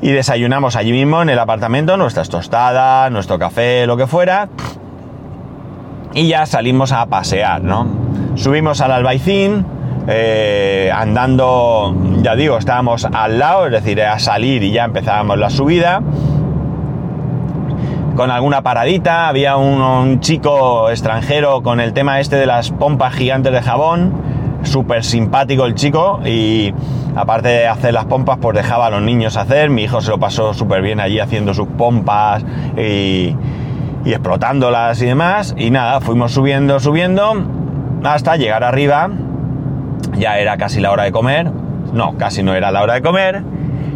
y 0.00 0.10
desayunamos 0.10 0.76
allí 0.76 0.92
mismo 0.92 1.22
en 1.22 1.30
el 1.30 1.38
apartamento 1.38 1.96
nuestras 1.96 2.28
tostadas, 2.28 3.10
nuestro 3.10 3.38
café, 3.38 3.86
lo 3.86 3.96
que 3.96 4.06
fuera, 4.06 4.48
y 6.18 6.26
ya 6.26 6.46
salimos 6.46 6.90
a 6.90 7.06
pasear, 7.06 7.62
¿no? 7.62 7.86
Subimos 8.34 8.80
al 8.80 8.90
Albaicín, 8.90 9.64
eh, 10.08 10.90
andando, 10.92 11.94
ya 12.22 12.34
digo, 12.34 12.58
estábamos 12.58 13.04
al 13.04 13.38
lado, 13.38 13.66
es 13.66 13.72
decir, 13.72 14.02
a 14.02 14.18
salir 14.18 14.64
y 14.64 14.72
ya 14.72 14.84
empezábamos 14.84 15.38
la 15.38 15.48
subida 15.48 16.02
con 18.16 18.32
alguna 18.32 18.62
paradita, 18.62 19.28
había 19.28 19.56
un, 19.56 19.80
un, 19.80 20.18
chico 20.18 20.90
extranjero 20.90 21.62
con 21.62 21.78
el 21.78 21.92
tema 21.92 22.18
este 22.18 22.34
de 22.34 22.46
las 22.46 22.72
pompas 22.72 23.14
gigantes 23.14 23.52
de 23.52 23.62
jabón, 23.62 24.12
súper 24.64 25.04
simpático 25.04 25.66
el 25.66 25.76
chico 25.76 26.18
y 26.26 26.74
aparte 27.14 27.46
de 27.46 27.68
hacer 27.68 27.94
las 27.94 28.06
pompas 28.06 28.38
pues 28.40 28.56
dejaba 28.56 28.86
a 28.86 28.90
los 28.90 29.02
niños 29.02 29.36
hacer, 29.36 29.70
mi 29.70 29.84
hijo 29.84 30.00
se 30.00 30.10
lo 30.10 30.18
pasó 30.18 30.52
súper 30.52 30.82
bien 30.82 30.98
allí 30.98 31.20
haciendo 31.20 31.54
sus 31.54 31.68
pompas 31.68 32.44
y, 32.76 33.36
y 34.08 34.14
explotándolas 34.14 35.02
y 35.02 35.04
demás 35.04 35.54
y 35.58 35.70
nada, 35.70 36.00
fuimos 36.00 36.32
subiendo, 36.32 36.80
subiendo 36.80 37.44
hasta 38.04 38.36
llegar 38.36 38.64
arriba, 38.64 39.10
ya 40.16 40.38
era 40.38 40.56
casi 40.56 40.80
la 40.80 40.90
hora 40.92 41.02
de 41.02 41.12
comer, 41.12 41.52
no, 41.92 42.16
casi 42.16 42.42
no 42.42 42.54
era 42.54 42.70
la 42.70 42.82
hora 42.82 42.94
de 42.94 43.02
comer 43.02 43.42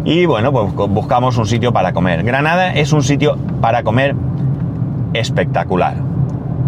y 0.04 0.26
bueno, 0.26 0.52
pues 0.52 0.74
buscamos 0.90 1.38
un 1.38 1.46
sitio 1.46 1.72
para 1.72 1.94
comer. 1.94 2.24
Granada 2.24 2.74
es 2.74 2.92
un 2.92 3.02
sitio 3.02 3.38
para 3.62 3.84
comer 3.84 4.14
espectacular. 5.14 5.94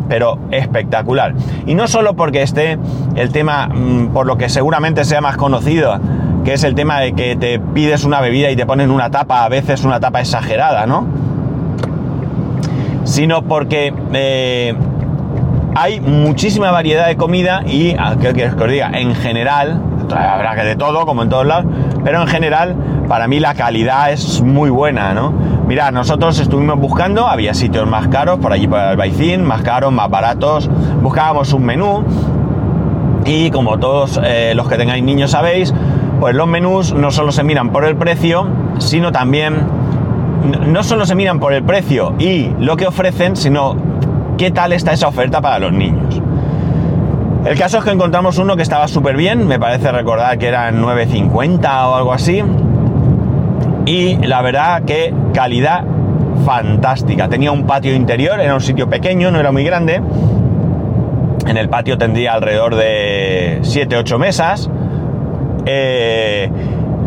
Pero 0.09 0.39
espectacular. 0.51 1.35
Y 1.67 1.75
no 1.75 1.87
solo 1.87 2.17
porque 2.17 2.41
esté 2.41 2.79
el 3.15 3.31
tema, 3.31 3.67
mm, 3.67 4.07
por 4.15 4.25
lo 4.25 4.39
que 4.39 4.49
seguramente 4.49 5.05
sea 5.05 5.21
más 5.21 5.37
conocido, 5.37 6.01
que 6.45 6.55
es 6.55 6.65
el 6.65 6.75
tema 6.75 7.01
de 7.01 7.13
que 7.13 7.37
te 7.37 7.59
pides 7.59 8.05
una 8.05 8.23
bebida 8.23 8.51
y 8.51 8.57
te 8.57 8.65
ponen 8.65 8.91
una 8.91 9.11
tapa, 9.11 9.45
a 9.45 9.51
veces 9.51 9.85
una 9.85 10.01
tapa 10.01 10.21
exagerada, 10.21 10.87
¿no? 10.87 11.24
Sino 13.05 13.43
porque 13.43 13.93
eh, 14.13 14.75
hay 15.75 16.01
muchísima 16.01 16.71
variedad 16.71 17.07
de 17.07 17.17
comida 17.17 17.63
y, 17.67 17.95
creo 18.21 18.35
que 18.35 18.47
os 18.47 18.71
diga, 18.71 18.91
en 18.95 19.15
general, 19.15 19.81
habrá 20.11 20.55
que 20.55 20.65
de 20.65 20.77
todo, 20.77 21.07
como 21.07 21.23
en 21.23 21.29
todos 21.29 21.47
lados, 21.47 21.67
pero 22.03 22.21
en 22.21 22.29
general 22.29 22.77
para 23.09 23.29
mí 23.29 23.41
la 23.41 23.55
calidad 23.55 24.11
es 24.13 24.41
muy 24.41 24.71
buena, 24.71 25.15
¿no? 25.15 25.33
Mira, 25.67 25.91
nosotros 25.91 26.39
estuvimos 26.39 26.79
buscando, 26.79 27.27
había 27.27 27.55
sitios 27.55 27.89
más 27.89 28.09
caros 28.09 28.39
por 28.39 28.53
allí 28.53 28.67
por 28.67 28.81
el 28.81 28.97
Baicín, 28.97 29.45
más 29.45 29.63
caros, 29.63 29.93
más 29.93 30.11
baratos, 30.11 30.69
buscábamos 31.03 31.53
un 31.53 31.65
menú 31.65 32.05
y 33.25 33.51
como 33.51 33.79
todos 33.79 34.21
eh, 34.23 34.53
los 34.55 34.69
que 34.69 34.77
tengáis 34.77 35.03
niños 35.03 35.31
sabéis, 35.31 35.73
pues 36.21 36.35
los 36.35 36.47
menús 36.47 36.93
no 36.93 37.11
solo 37.11 37.33
se 37.33 37.43
miran 37.43 37.71
por 37.71 37.85
el 37.85 37.97
precio, 37.97 38.47
sino 38.79 39.11
también, 39.11 39.57
no 40.45 40.83
solo 40.83 41.07
se 41.07 41.15
miran 41.15 41.41
por 41.41 41.53
el 41.53 41.63
precio 41.63 42.15
y 42.19 42.51
lo 42.59 42.77
que 42.77 42.87
ofrecen, 42.87 43.37
sino 43.37 43.77
qué 44.37 44.51
tal 44.51 44.73
está 44.73 44.93
esa 44.93 45.09
oferta 45.09 45.41
para 45.41 45.59
los 45.59 45.73
niños. 45.73 46.21
El 47.45 47.59
caso 47.59 47.79
es 47.79 47.85
que 47.85 47.91
encontramos 47.91 48.39
uno 48.39 48.57
que 48.57 48.63
estaba 48.63 48.89
súper 48.89 49.17
bien, 49.17 49.47
me 49.47 49.59
parece 49.59 49.93
recordar 49.93 50.39
que 50.39 50.49
eran 50.49 50.83
9.50 50.83 51.87
o 51.87 51.95
algo 51.95 52.13
así, 52.13 52.43
y 53.87 54.17
la 54.17 54.41
verdad 54.41 54.83
que 54.85 55.13
calidad 55.35 55.85
fantástica. 56.45 57.29
Tenía 57.29 57.53
un 57.53 57.67
patio 57.67 57.95
interior, 57.95 58.41
era 58.41 58.55
un 58.55 58.61
sitio 58.61 58.89
pequeño, 58.89 59.31
no 59.31 59.41
era 59.41 59.53
muy 59.53 59.65
grande. 59.65 60.01
En 61.47 61.57
el 61.57 61.69
patio 61.69 61.99
tendría 61.99 62.33
alrededor 62.33 62.75
de 62.77 63.59
7-8 63.63 64.19
mesas. 64.19 64.71
Eh, 65.67 66.51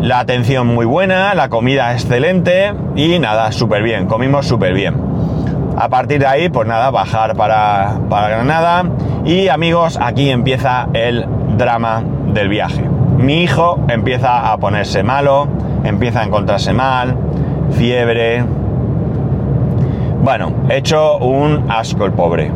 la 0.00 0.20
atención 0.20 0.66
muy 0.66 0.86
buena, 0.86 1.34
la 1.34 1.48
comida 1.48 1.92
excelente 1.92 2.72
y 2.94 3.18
nada, 3.18 3.50
súper 3.52 3.82
bien, 3.82 4.06
comimos 4.06 4.46
súper 4.46 4.72
bien. 4.74 4.94
A 5.76 5.88
partir 5.88 6.20
de 6.20 6.26
ahí, 6.26 6.48
pues 6.48 6.66
nada, 6.66 6.90
bajar 6.90 7.36
para, 7.36 7.98
para 8.08 8.28
Granada 8.28 8.84
y 9.24 9.48
amigos, 9.48 9.98
aquí 10.00 10.30
empieza 10.30 10.88
el 10.92 11.26
drama 11.56 12.02
del 12.32 12.48
viaje. 12.48 12.82
Mi 13.16 13.42
hijo 13.42 13.80
empieza 13.88 14.52
a 14.52 14.56
ponerse 14.58 15.02
malo, 15.02 15.48
empieza 15.84 16.20
a 16.20 16.24
encontrarse 16.24 16.72
mal, 16.72 17.16
fiebre. 17.72 18.44
Bueno, 20.22 20.52
hecho 20.68 21.18
un 21.18 21.66
asco 21.70 22.04
el 22.04 22.12
pobre. 22.12 22.50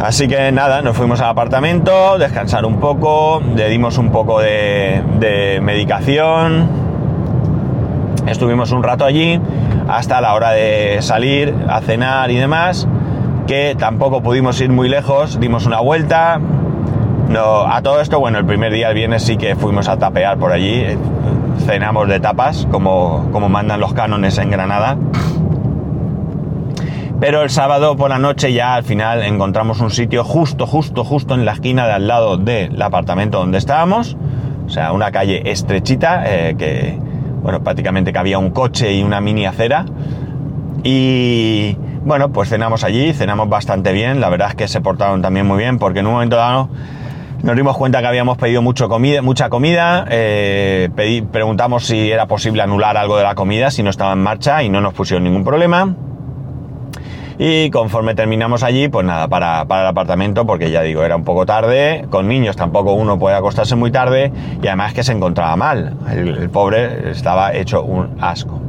Así 0.00 0.28
que 0.28 0.50
nada, 0.50 0.80
nos 0.80 0.96
fuimos 0.96 1.20
al 1.20 1.28
apartamento, 1.28 2.16
descansar 2.16 2.64
un 2.64 2.80
poco, 2.80 3.42
le 3.54 3.68
dimos 3.68 3.98
un 3.98 4.10
poco 4.10 4.40
de, 4.40 5.60
medicación, 5.62 6.66
estuvimos 8.26 8.72
un 8.72 8.82
rato 8.82 9.04
allí 9.04 9.38
hasta 9.88 10.22
la 10.22 10.32
hora 10.32 10.52
de 10.52 11.02
salir 11.02 11.54
a 11.68 11.82
cenar 11.82 12.30
y 12.30 12.36
demás, 12.36 12.88
que 13.46 13.76
tampoco 13.78 14.22
pudimos 14.22 14.58
ir 14.62 14.70
muy 14.70 14.88
lejos, 14.88 15.38
dimos 15.38 15.66
una 15.66 15.80
vuelta. 15.80 16.40
No, 17.28 17.66
a 17.70 17.82
todo 17.82 18.00
esto, 18.00 18.18
bueno, 18.18 18.38
el 18.38 18.46
primer 18.46 18.72
día, 18.72 18.88
el 18.88 18.94
viernes, 18.94 19.22
sí 19.22 19.36
que 19.36 19.54
fuimos 19.54 19.86
a 19.88 19.98
tapear 19.98 20.38
por 20.38 20.50
allí, 20.50 20.82
cenamos 21.66 22.08
de 22.08 22.20
tapas, 22.20 22.66
como, 22.70 23.28
como 23.32 23.50
mandan 23.50 23.80
los 23.80 23.92
cánones 23.92 24.38
en 24.38 24.50
Granada. 24.50 24.96
Pero 27.20 27.42
el 27.42 27.50
sábado 27.50 27.96
por 27.96 28.08
la 28.08 28.18
noche 28.18 28.50
ya 28.54 28.74
al 28.74 28.82
final 28.82 29.22
encontramos 29.22 29.80
un 29.80 29.90
sitio 29.90 30.24
justo, 30.24 30.66
justo, 30.66 31.04
justo 31.04 31.34
en 31.34 31.44
la 31.44 31.52
esquina 31.52 31.86
de 31.86 31.92
al 31.92 32.06
lado 32.06 32.38
del 32.38 32.80
apartamento 32.80 33.38
donde 33.38 33.58
estábamos. 33.58 34.16
O 34.66 34.70
sea, 34.70 34.92
una 34.92 35.12
calle 35.12 35.42
estrechita 35.44 36.22
eh, 36.26 36.54
que, 36.56 36.98
bueno, 37.42 37.62
prácticamente 37.62 38.10
cabía 38.10 38.38
un 38.38 38.50
coche 38.52 38.94
y 38.94 39.02
una 39.02 39.20
mini 39.20 39.44
acera. 39.44 39.84
Y 40.82 41.76
bueno, 42.04 42.32
pues 42.32 42.48
cenamos 42.48 42.84
allí, 42.84 43.12
cenamos 43.12 43.50
bastante 43.50 43.92
bien. 43.92 44.22
La 44.22 44.30
verdad 44.30 44.48
es 44.48 44.54
que 44.54 44.66
se 44.66 44.80
portaron 44.80 45.20
también 45.20 45.46
muy 45.46 45.58
bien 45.58 45.78
porque 45.78 45.98
en 45.98 46.06
un 46.06 46.14
momento 46.14 46.36
dado 46.36 46.70
nos 47.42 47.54
dimos 47.54 47.76
cuenta 47.76 48.00
que 48.00 48.06
habíamos 48.06 48.38
pedido 48.38 48.62
mucho 48.62 48.88
comida, 48.88 49.20
mucha 49.20 49.50
comida. 49.50 50.06
Eh, 50.08 50.88
pedí, 50.96 51.20
preguntamos 51.20 51.84
si 51.84 52.10
era 52.10 52.26
posible 52.26 52.62
anular 52.62 52.96
algo 52.96 53.18
de 53.18 53.24
la 53.24 53.34
comida, 53.34 53.70
si 53.70 53.82
no 53.82 53.90
estaba 53.90 54.14
en 54.14 54.20
marcha 54.20 54.62
y 54.62 54.70
no 54.70 54.80
nos 54.80 54.94
pusieron 54.94 55.24
ningún 55.24 55.44
problema. 55.44 55.94
Y 57.42 57.70
conforme 57.70 58.14
terminamos 58.14 58.62
allí, 58.62 58.88
pues 58.88 59.06
nada, 59.06 59.26
para, 59.26 59.64
para, 59.64 59.80
el 59.80 59.88
apartamento, 59.88 60.44
porque 60.44 60.70
ya 60.70 60.82
digo, 60.82 61.04
era 61.04 61.16
un 61.16 61.24
poco 61.24 61.46
tarde, 61.46 62.04
con 62.10 62.28
niños 62.28 62.54
tampoco 62.54 62.92
uno 62.92 63.18
puede 63.18 63.34
acostarse 63.34 63.76
muy 63.76 63.90
tarde, 63.90 64.30
y 64.62 64.66
además 64.66 64.92
que 64.92 65.02
se 65.02 65.12
encontraba 65.12 65.56
mal, 65.56 65.96
el, 66.12 66.36
el 66.36 66.50
pobre 66.50 67.10
estaba 67.10 67.54
hecho 67.54 67.82
un 67.82 68.18
asco. 68.20 68.60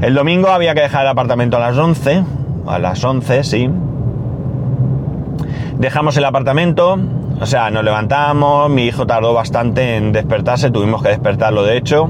El 0.00 0.14
domingo 0.14 0.48
había 0.48 0.74
que 0.74 0.80
dejar 0.80 1.02
el 1.02 1.08
apartamento 1.08 1.58
a 1.58 1.60
las 1.60 1.76
11, 1.76 2.24
a 2.66 2.78
las 2.78 3.04
11, 3.04 3.44
sí. 3.44 3.68
Dejamos 5.76 6.16
el 6.16 6.24
apartamento, 6.24 6.98
o 7.38 7.44
sea, 7.44 7.70
nos 7.70 7.84
levantamos, 7.84 8.70
mi 8.70 8.86
hijo 8.86 9.06
tardó 9.06 9.34
bastante 9.34 9.96
en 9.96 10.10
despertarse, 10.12 10.70
tuvimos 10.70 11.02
que 11.02 11.10
despertarlo 11.10 11.62
de 11.62 11.76
hecho. 11.76 12.08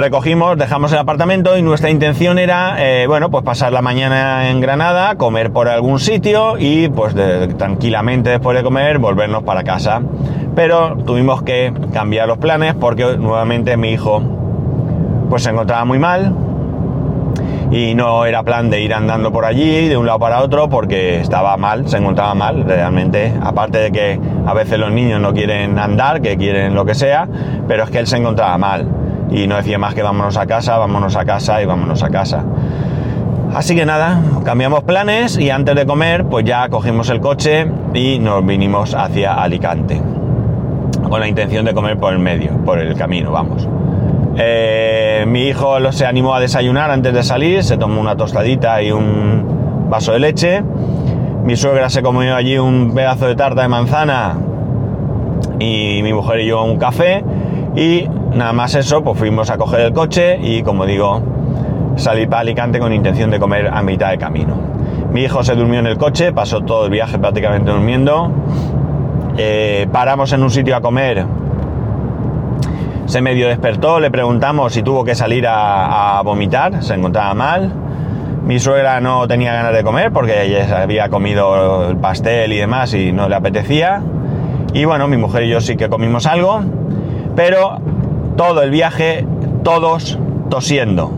Recogimos, 0.00 0.56
dejamos 0.56 0.90
el 0.92 0.98
apartamento 0.98 1.58
y 1.58 1.62
nuestra 1.62 1.90
intención 1.90 2.38
era, 2.38 2.76
eh, 2.78 3.06
bueno, 3.06 3.30
pues 3.30 3.44
pasar 3.44 3.70
la 3.70 3.82
mañana 3.82 4.48
en 4.48 4.58
Granada, 4.58 5.16
comer 5.16 5.52
por 5.52 5.68
algún 5.68 6.00
sitio 6.00 6.56
y 6.58 6.88
pues 6.88 7.14
tranquilamente 7.58 8.30
después 8.30 8.56
de 8.56 8.62
comer 8.62 8.98
volvernos 8.98 9.42
para 9.42 9.62
casa. 9.62 10.00
Pero 10.56 10.96
tuvimos 11.04 11.42
que 11.42 11.74
cambiar 11.92 12.28
los 12.28 12.38
planes 12.38 12.74
porque 12.76 13.18
nuevamente 13.18 13.76
mi 13.76 13.90
hijo 13.90 14.22
pues 15.28 15.42
se 15.42 15.50
encontraba 15.50 15.84
muy 15.84 15.98
mal 15.98 16.34
y 17.70 17.94
no 17.94 18.24
era 18.24 18.42
plan 18.42 18.70
de 18.70 18.80
ir 18.80 18.94
andando 18.94 19.30
por 19.30 19.44
allí 19.44 19.86
de 19.86 19.98
un 19.98 20.06
lado 20.06 20.18
para 20.18 20.40
otro 20.40 20.70
porque 20.70 21.20
estaba 21.20 21.58
mal, 21.58 21.86
se 21.90 21.98
encontraba 21.98 22.34
mal 22.34 22.64
realmente, 22.64 23.34
aparte 23.42 23.76
de 23.76 23.92
que 23.92 24.18
a 24.46 24.54
veces 24.54 24.78
los 24.78 24.90
niños 24.92 25.20
no 25.20 25.34
quieren 25.34 25.78
andar, 25.78 26.22
que 26.22 26.38
quieren 26.38 26.74
lo 26.74 26.86
que 26.86 26.94
sea, 26.94 27.28
pero 27.68 27.84
es 27.84 27.90
que 27.90 27.98
él 27.98 28.06
se 28.06 28.16
encontraba 28.16 28.56
mal 28.56 28.88
y 29.30 29.46
no 29.46 29.56
decía 29.56 29.78
más 29.78 29.94
que 29.94 30.02
vámonos 30.02 30.36
a 30.36 30.46
casa, 30.46 30.78
vámonos 30.78 31.16
a 31.16 31.24
casa 31.24 31.62
y 31.62 31.66
vámonos 31.66 32.02
a 32.02 32.10
casa. 32.10 32.44
Así 33.54 33.74
que 33.74 33.84
nada, 33.84 34.20
cambiamos 34.44 34.84
planes 34.84 35.36
y 35.36 35.50
antes 35.50 35.74
de 35.74 35.84
comer 35.84 36.24
pues 36.24 36.44
ya 36.44 36.68
cogimos 36.68 37.10
el 37.10 37.20
coche 37.20 37.66
y 37.94 38.18
nos 38.18 38.44
vinimos 38.44 38.94
hacia 38.94 39.34
Alicante. 39.34 40.00
Con 41.08 41.18
la 41.18 41.26
intención 41.26 41.64
de 41.64 41.74
comer 41.74 41.98
por 41.98 42.12
el 42.12 42.20
medio, 42.20 42.52
por 42.64 42.78
el 42.78 42.94
camino, 42.94 43.32
vamos. 43.32 43.66
Eh, 44.36 45.24
mi 45.26 45.48
hijo 45.48 45.90
se 45.92 46.06
animó 46.06 46.34
a 46.34 46.40
desayunar 46.40 46.90
antes 46.90 47.12
de 47.12 47.22
salir, 47.24 47.64
se 47.64 47.76
tomó 47.76 48.00
una 48.00 48.16
tostadita 48.16 48.80
y 48.82 48.92
un 48.92 49.88
vaso 49.90 50.12
de 50.12 50.20
leche. 50.20 50.62
Mi 51.44 51.56
suegra 51.56 51.90
se 51.90 52.02
comió 52.02 52.36
allí 52.36 52.56
un 52.58 52.94
pedazo 52.94 53.26
de 53.26 53.34
tarta 53.34 53.62
de 53.62 53.68
manzana 53.68 54.38
y 55.58 56.00
mi 56.02 56.12
mujer 56.12 56.40
y 56.40 56.46
yo 56.46 56.62
un 56.62 56.78
café. 56.78 57.24
Y 57.74 58.08
nada 58.34 58.52
más 58.52 58.74
eso, 58.74 59.02
pues 59.02 59.18
fuimos 59.18 59.50
a 59.50 59.58
coger 59.58 59.80
el 59.80 59.92
coche 59.92 60.38
y 60.40 60.62
como 60.62 60.86
digo, 60.86 61.22
salir 61.96 62.28
para 62.28 62.40
Alicante 62.40 62.78
con 62.78 62.92
intención 62.92 63.30
de 63.30 63.38
comer 63.38 63.68
a 63.68 63.82
mitad 63.82 64.10
de 64.10 64.18
camino. 64.18 64.54
Mi 65.12 65.22
hijo 65.22 65.42
se 65.42 65.54
durmió 65.54 65.80
en 65.80 65.86
el 65.86 65.98
coche, 65.98 66.32
pasó 66.32 66.60
todo 66.60 66.84
el 66.84 66.90
viaje 66.90 67.18
prácticamente 67.18 67.70
durmiendo. 67.70 68.30
Eh, 69.36 69.88
paramos 69.92 70.32
en 70.32 70.42
un 70.42 70.50
sitio 70.50 70.76
a 70.76 70.80
comer. 70.80 71.24
Se 73.06 73.20
medio 73.20 73.48
despertó, 73.48 73.98
le 73.98 74.10
preguntamos 74.10 74.72
si 74.72 74.82
tuvo 74.82 75.04
que 75.04 75.16
salir 75.16 75.46
a, 75.48 76.18
a 76.18 76.22
vomitar, 76.22 76.82
se 76.82 76.94
encontraba 76.94 77.34
mal. 77.34 77.72
Mi 78.44 78.60
suegra 78.60 79.00
no 79.00 79.26
tenía 79.26 79.52
ganas 79.52 79.74
de 79.74 79.82
comer 79.82 80.12
porque 80.12 80.44
ella 80.44 80.82
había 80.82 81.08
comido 81.08 81.88
el 81.88 81.96
pastel 81.96 82.52
y 82.52 82.58
demás 82.58 82.94
y 82.94 83.12
no 83.12 83.28
le 83.28 83.34
apetecía. 83.34 84.02
Y 84.72 84.84
bueno, 84.84 85.08
mi 85.08 85.16
mujer 85.16 85.42
y 85.42 85.48
yo 85.48 85.60
sí 85.60 85.76
que 85.76 85.88
comimos 85.88 86.26
algo, 86.26 86.62
pero 87.34 87.80
todo 88.36 88.62
el 88.62 88.70
viaje, 88.70 89.26
todos 89.62 90.18
tosiendo. 90.50 91.12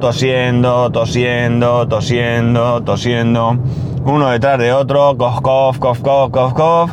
Tosiendo, 0.00 0.90
tosiendo, 0.90 1.88
tosiendo, 1.88 2.82
tosiendo. 2.82 3.58
Uno 4.04 4.30
detrás 4.30 4.58
de 4.58 4.72
otro, 4.72 5.16
cof, 5.16 5.40
cof, 5.40 5.78
cof, 5.78 6.00
cof, 6.00 6.30
cof, 6.30 6.52
cof. 6.52 6.92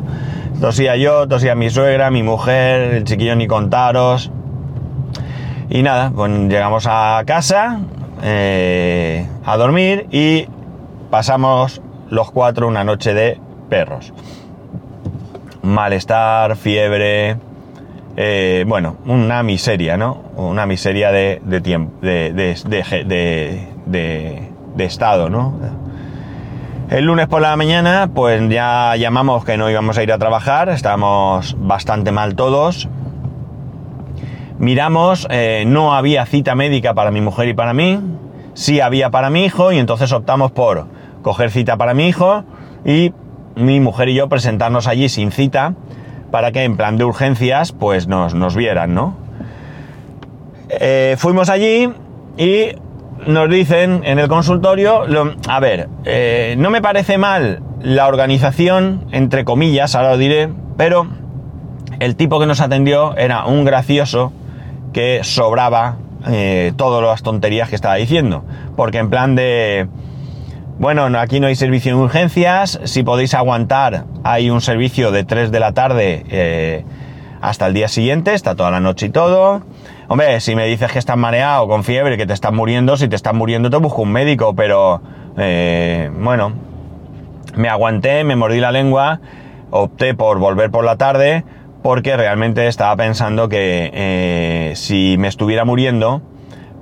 Tosía 0.62 0.96
yo, 0.96 1.28
tosía 1.28 1.56
mi 1.56 1.72
suegra, 1.72 2.12
mi 2.12 2.22
mujer, 2.22 2.94
el 2.94 3.04
chiquillo 3.04 3.36
ni 3.36 3.48
contaros. 3.48 4.32
Y 5.70 5.82
nada, 5.82 6.12
pues 6.16 6.32
llegamos 6.32 6.86
a 6.88 7.24
casa 7.26 7.80
eh, 8.22 9.26
a 9.44 9.58
dormir 9.58 10.06
y 10.12 10.46
pasamos 11.10 11.82
los 12.10 12.30
cuatro 12.30 12.68
una 12.68 12.84
noche 12.84 13.14
de 13.14 13.40
perros. 13.70 14.14
Malestar, 15.64 16.56
fiebre, 16.56 17.38
eh, 18.18 18.66
bueno, 18.68 18.98
una 19.06 19.42
miseria, 19.44 19.98
¿no? 19.98 20.22
Una 20.36 20.66
miseria 20.66 21.12
de, 21.12 21.62
tiempo, 21.62 21.94
de, 22.02 22.34
de, 22.34 23.68
de, 23.86 24.86
estado, 24.86 25.30
¿no? 25.30 25.54
El 26.90 27.06
lunes 27.06 27.28
por 27.28 27.42
la 27.42 27.56
mañana, 27.56 28.10
pues 28.14 28.42
ya 28.50 28.96
llamamos 28.98 29.46
que 29.46 29.56
no 29.58 29.70
íbamos 29.70 29.98
a 29.98 30.04
ir 30.04 30.12
a 30.12 30.18
trabajar, 30.18 30.68
estábamos 30.70 31.56
bastante 31.58 32.12
mal 32.12 32.36
todos. 32.36 32.90
Miramos, 34.60 35.26
eh, 35.30 35.64
no 35.66 35.94
había 35.94 36.26
cita 36.26 36.54
médica 36.54 36.94
para 36.94 37.10
mi 37.12 37.22
mujer 37.22 37.48
y 37.48 37.54
para 37.54 37.74
mí, 37.74 38.00
sí 38.54 38.82
había 38.82 39.10
para 39.10 39.30
mi 39.30 39.46
hijo 39.46 39.72
y 39.72 39.80
entonces 39.80 40.12
optamos 40.12 40.52
por 40.52 40.86
coger 41.22 41.50
cita 41.50 41.78
para 41.78 41.94
mi 41.94 42.08
hijo 42.08 42.44
y 42.84 43.14
mi 43.56 43.80
mujer 43.80 44.10
y 44.10 44.16
yo 44.16 44.28
presentarnos 44.28 44.88
allí 44.88 45.08
sin 45.08 45.32
cita 45.32 45.74
para 46.32 46.52
que 46.52 46.64
en 46.64 46.78
plan 46.78 46.98
de 46.98 47.04
urgencias 47.04 47.72
pues 47.72 48.08
nos, 48.08 48.34
nos 48.34 48.56
vieran, 48.56 48.94
¿no? 48.94 49.16
Eh, 50.70 51.16
fuimos 51.18 51.50
allí 51.50 51.90
y 52.38 52.68
nos 53.28 53.50
dicen 53.50 54.02
en 54.06 54.20
el 54.20 54.28
consultorio, 54.28 55.04
a 55.48 55.60
ver, 55.60 55.90
eh, 56.06 56.56
no 56.58 56.70
me 56.70 56.82
parece 56.82 57.18
mal 57.18 57.62
la 57.82 58.08
organización, 58.08 59.06
entre 59.12 59.44
comillas, 59.44 59.96
ahora 59.96 60.12
lo 60.12 60.18
diré, 60.18 60.50
pero 60.78 61.08
el 62.00 62.16
tipo 62.16 62.40
que 62.40 62.46
nos 62.46 62.62
atendió 62.62 63.16
era 63.18 63.46
un 63.46 63.66
gracioso 63.66 64.32
que 64.94 65.20
sobraba 65.24 65.98
eh, 66.28 66.74
todas 66.78 67.04
las 67.04 67.22
tonterías 67.22 67.70
que 67.70 67.76
estaba 67.76 67.96
diciendo, 67.96 68.44
porque 68.76 68.98
en 68.98 69.10
plan 69.10 69.36
de 69.36 69.88
bueno, 70.82 71.06
aquí 71.20 71.40
no 71.40 71.46
hay 71.46 71.56
servicio 71.56 71.96
de 71.96 72.02
urgencias. 72.02 72.80
Si 72.86 73.04
podéis 73.04 73.36
aguantar, 73.36 74.06
hay 74.24 74.50
un 74.50 74.62
servicio 74.62 75.12
de 75.12 75.24
3 75.24 75.52
de 75.52 75.60
la 75.60 75.74
tarde 75.74 76.26
eh, 76.32 76.84
hasta 77.40 77.68
el 77.68 77.76
día 77.76 77.88
siguiente, 77.88 78.34
está 78.34 78.56
toda 78.56 78.72
la 78.72 78.80
noche 78.80 79.06
y 79.06 79.10
todo. 79.12 79.62
Hombre, 80.08 80.40
si 80.40 80.56
me 80.56 80.66
dices 80.66 80.92
que 80.92 80.98
estás 80.98 81.18
mareado, 81.18 81.68
con 81.68 81.84
fiebre, 81.84 82.18
que 82.18 82.26
te 82.26 82.34
estás 82.34 82.52
muriendo, 82.52 82.98
si 82.98 83.08
te 83.08 83.16
estás 83.16 83.36
muriendo 83.36 83.70
te 83.70 83.78
busco 83.78 84.02
un 84.02 84.12
médico, 84.12 84.56
pero 84.56 85.04
eh, 85.38 86.10
bueno, 86.18 86.54
me 87.56 87.70
aguanté, 87.70 88.24
me 88.24 88.36
mordí 88.36 88.60
la 88.60 88.72
lengua, 88.72 89.22
opté 89.70 90.16
por 90.16 90.40
volver 90.40 90.72
por 90.72 90.84
la 90.84 90.98
tarde, 90.98 91.46
porque 91.84 92.18
realmente 92.18 92.66
estaba 92.68 92.96
pensando 92.96 93.50
que 93.50 93.92
eh, 93.94 94.74
si 94.76 95.16
me 95.20 95.28
estuviera 95.28 95.64
muriendo, 95.64 96.24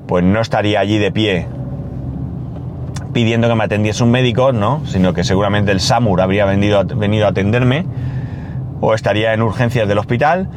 pues 0.07 0.23
no 0.23 0.39
estaría 0.39 0.79
allí 0.79 0.99
de 0.99 1.11
pie 1.11 1.47
pidiendo 3.23 3.49
que 3.49 3.55
me 3.55 3.65
atendiese 3.65 4.01
un 4.01 4.11
médico, 4.11 4.53
¿no? 4.53 4.81
Sino 4.85 5.13
que 5.13 5.25
seguramente 5.25 5.73
el 5.73 5.81
SAMUR 5.81 6.21
habría 6.21 6.45
venido 6.45 6.79
a, 6.79 6.85
atenderme 7.27 7.85
o 8.79 8.93
estaría 8.93 9.33
en 9.33 9.41
urgencias 9.41 9.89
del 9.89 9.97
hospital. 9.97 10.47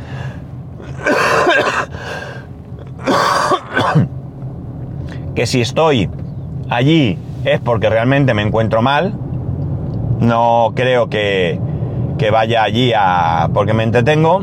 que 5.34 5.46
si 5.46 5.60
estoy 5.60 6.08
allí 6.70 7.18
es 7.44 7.58
porque 7.58 7.90
realmente 7.90 8.32
me 8.32 8.42
encuentro 8.42 8.80
mal. 8.80 9.12
No 10.20 10.70
creo 10.76 11.08
que, 11.08 11.58
que 12.16 12.30
vaya 12.30 12.62
allí 12.62 12.92
a, 12.96 13.50
porque 13.52 13.72
me 13.72 13.82
entretengo. 13.82 14.40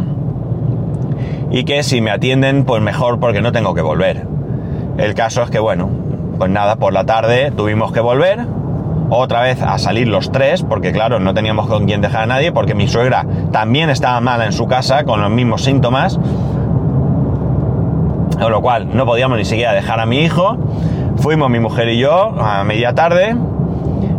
Y 1.51 1.63
que 1.63 1.83
si 1.83 2.01
me 2.01 2.11
atienden, 2.11 2.65
pues 2.65 2.81
mejor 2.81 3.21
porque 3.21 3.41
no 3.41 3.53
tengo 3.53 3.73
que 3.73 3.81
volver. 3.81 4.27
El 4.97 5.13
caso 5.13 5.41
es 5.41 5.49
que, 5.49 5.59
bueno, 5.59 6.08
pues 6.39 6.49
nada, 6.49 6.77
por 6.77 6.93
la 6.93 7.05
tarde 7.05 7.51
tuvimos 7.51 7.91
que 7.91 7.99
volver. 7.99 8.47
Otra 9.11 9.41
vez 9.41 9.61
a 9.61 9.77
salir 9.77 10.07
los 10.07 10.31
tres, 10.31 10.63
porque 10.63 10.93
claro, 10.93 11.19
no 11.19 11.33
teníamos 11.33 11.67
con 11.67 11.85
quién 11.85 11.99
dejar 11.99 12.23
a 12.23 12.25
nadie, 12.27 12.51
porque 12.53 12.75
mi 12.75 12.87
suegra 12.87 13.25
también 13.51 13.89
estaba 13.89 14.21
mala 14.21 14.45
en 14.45 14.53
su 14.53 14.65
casa, 14.65 15.03
con 15.03 15.21
los 15.21 15.29
mismos 15.29 15.63
síntomas. 15.63 16.17
Con 18.39 18.51
lo 18.51 18.61
cual 18.61 18.95
no 18.95 19.05
podíamos 19.05 19.37
ni 19.37 19.45
siquiera 19.45 19.73
dejar 19.73 19.99
a 19.99 20.05
mi 20.05 20.19
hijo. 20.19 20.57
Fuimos 21.17 21.49
mi 21.49 21.59
mujer 21.59 21.89
y 21.89 21.99
yo 21.99 22.33
a 22.39 22.63
media 22.63 22.93
tarde. 22.93 23.35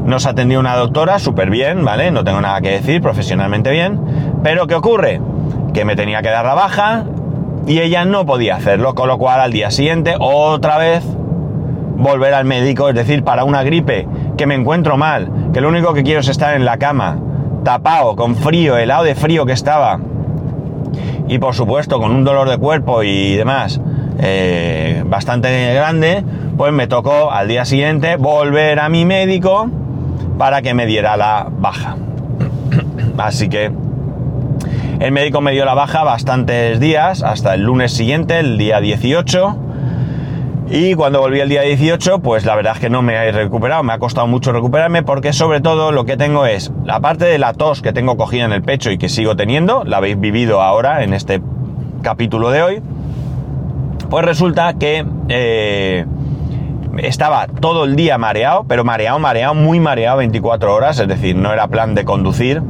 Nos 0.04 0.26
atendió 0.26 0.60
una 0.60 0.76
doctora 0.76 1.18
súper 1.18 1.48
bien, 1.48 1.84
¿vale? 1.84 2.10
No 2.10 2.22
tengo 2.22 2.42
nada 2.42 2.60
que 2.60 2.70
decir, 2.70 3.00
profesionalmente 3.00 3.70
bien. 3.70 3.98
Pero 4.42 4.66
¿qué 4.66 4.74
ocurre? 4.74 5.22
Que 5.72 5.86
me 5.86 5.96
tenía 5.96 6.20
que 6.20 6.28
dar 6.28 6.44
la 6.44 6.54
baja 6.54 7.04
y 7.66 7.80
ella 7.80 8.04
no 8.04 8.26
podía 8.26 8.56
hacerlo, 8.56 8.94
con 8.94 9.08
lo 9.08 9.16
cual 9.16 9.40
al 9.40 9.52
día 9.52 9.70
siguiente 9.70 10.16
otra 10.18 10.76
vez 10.76 11.04
volver 12.00 12.34
al 12.34 12.44
médico, 12.44 12.88
es 12.88 12.94
decir, 12.94 13.22
para 13.22 13.44
una 13.44 13.62
gripe, 13.62 14.08
que 14.36 14.46
me 14.46 14.54
encuentro 14.54 14.96
mal, 14.96 15.30
que 15.52 15.60
lo 15.60 15.68
único 15.68 15.94
que 15.94 16.02
quiero 16.02 16.20
es 16.20 16.28
estar 16.28 16.54
en 16.54 16.64
la 16.64 16.78
cama, 16.78 17.18
tapado, 17.64 18.16
con 18.16 18.34
frío, 18.34 18.76
helado 18.76 19.04
de 19.04 19.14
frío 19.14 19.46
que 19.46 19.52
estaba, 19.52 20.00
y 21.28 21.38
por 21.38 21.54
supuesto 21.54 22.00
con 22.00 22.10
un 22.10 22.24
dolor 22.24 22.48
de 22.48 22.58
cuerpo 22.58 23.02
y 23.04 23.36
demás 23.36 23.80
eh, 24.18 25.02
bastante 25.06 25.72
grande, 25.74 26.24
pues 26.56 26.72
me 26.72 26.86
tocó 26.86 27.30
al 27.30 27.48
día 27.48 27.64
siguiente 27.64 28.16
volver 28.16 28.80
a 28.80 28.88
mi 28.88 29.04
médico 29.04 29.70
para 30.38 30.60
que 30.60 30.74
me 30.74 30.86
diera 30.86 31.16
la 31.16 31.46
baja. 31.50 31.96
Así 33.18 33.48
que 33.48 33.70
el 34.98 35.12
médico 35.12 35.40
me 35.40 35.52
dio 35.52 35.64
la 35.64 35.74
baja 35.74 36.02
bastantes 36.02 36.80
días, 36.80 37.22
hasta 37.22 37.54
el 37.54 37.62
lunes 37.62 37.92
siguiente, 37.92 38.40
el 38.40 38.58
día 38.58 38.80
18. 38.80 39.69
Y 40.72 40.94
cuando 40.94 41.18
volví 41.18 41.40
el 41.40 41.48
día 41.48 41.62
18, 41.62 42.20
pues 42.20 42.44
la 42.44 42.54
verdad 42.54 42.74
es 42.76 42.80
que 42.80 42.88
no 42.88 43.02
me 43.02 43.14
he 43.14 43.32
recuperado, 43.32 43.82
me 43.82 43.92
ha 43.92 43.98
costado 43.98 44.28
mucho 44.28 44.52
recuperarme 44.52 45.02
porque 45.02 45.32
sobre 45.32 45.60
todo 45.60 45.90
lo 45.90 46.04
que 46.04 46.16
tengo 46.16 46.46
es 46.46 46.70
la 46.84 47.00
parte 47.00 47.24
de 47.24 47.38
la 47.38 47.54
tos 47.54 47.82
que 47.82 47.92
tengo 47.92 48.16
cogida 48.16 48.44
en 48.44 48.52
el 48.52 48.62
pecho 48.62 48.92
y 48.92 48.96
que 48.96 49.08
sigo 49.08 49.34
teniendo, 49.34 49.82
la 49.82 49.96
habéis 49.96 50.20
vivido 50.20 50.62
ahora 50.62 51.02
en 51.02 51.12
este 51.12 51.42
capítulo 52.02 52.50
de 52.50 52.62
hoy, 52.62 52.82
pues 54.10 54.24
resulta 54.24 54.74
que 54.74 55.04
eh, 55.28 56.06
estaba 56.98 57.48
todo 57.48 57.84
el 57.84 57.96
día 57.96 58.16
mareado, 58.16 58.64
pero 58.68 58.84
mareado, 58.84 59.18
mareado, 59.18 59.56
muy 59.56 59.80
mareado 59.80 60.18
24 60.18 60.72
horas, 60.72 61.00
es 61.00 61.08
decir, 61.08 61.34
no 61.34 61.52
era 61.52 61.66
plan 61.66 61.96
de 61.96 62.04
conducir 62.04 62.62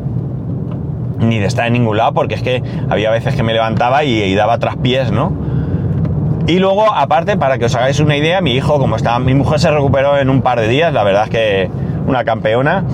ni 1.18 1.38
de 1.38 1.44
estar 1.44 1.66
en 1.66 1.74
ningún 1.74 1.98
lado, 1.98 2.14
porque 2.14 2.36
es 2.36 2.42
que 2.42 2.62
había 2.88 3.10
veces 3.10 3.34
que 3.34 3.42
me 3.42 3.52
levantaba 3.52 4.04
y, 4.04 4.22
y 4.22 4.34
daba 4.34 4.58
traspiés, 4.58 5.12
¿no? 5.12 5.49
Y 6.46 6.58
luego, 6.58 6.92
aparte, 6.92 7.36
para 7.36 7.58
que 7.58 7.66
os 7.66 7.74
hagáis 7.74 8.00
una 8.00 8.16
idea, 8.16 8.40
mi 8.40 8.54
hijo, 8.54 8.78
como 8.78 8.96
estaba, 8.96 9.18
mi 9.18 9.34
mujer 9.34 9.60
se 9.60 9.70
recuperó 9.70 10.18
en 10.18 10.30
un 10.30 10.42
par 10.42 10.60
de 10.60 10.68
días, 10.68 10.92
la 10.92 11.04
verdad 11.04 11.24
es 11.24 11.30
que 11.30 11.70
una 12.06 12.24
campeona. 12.24 12.84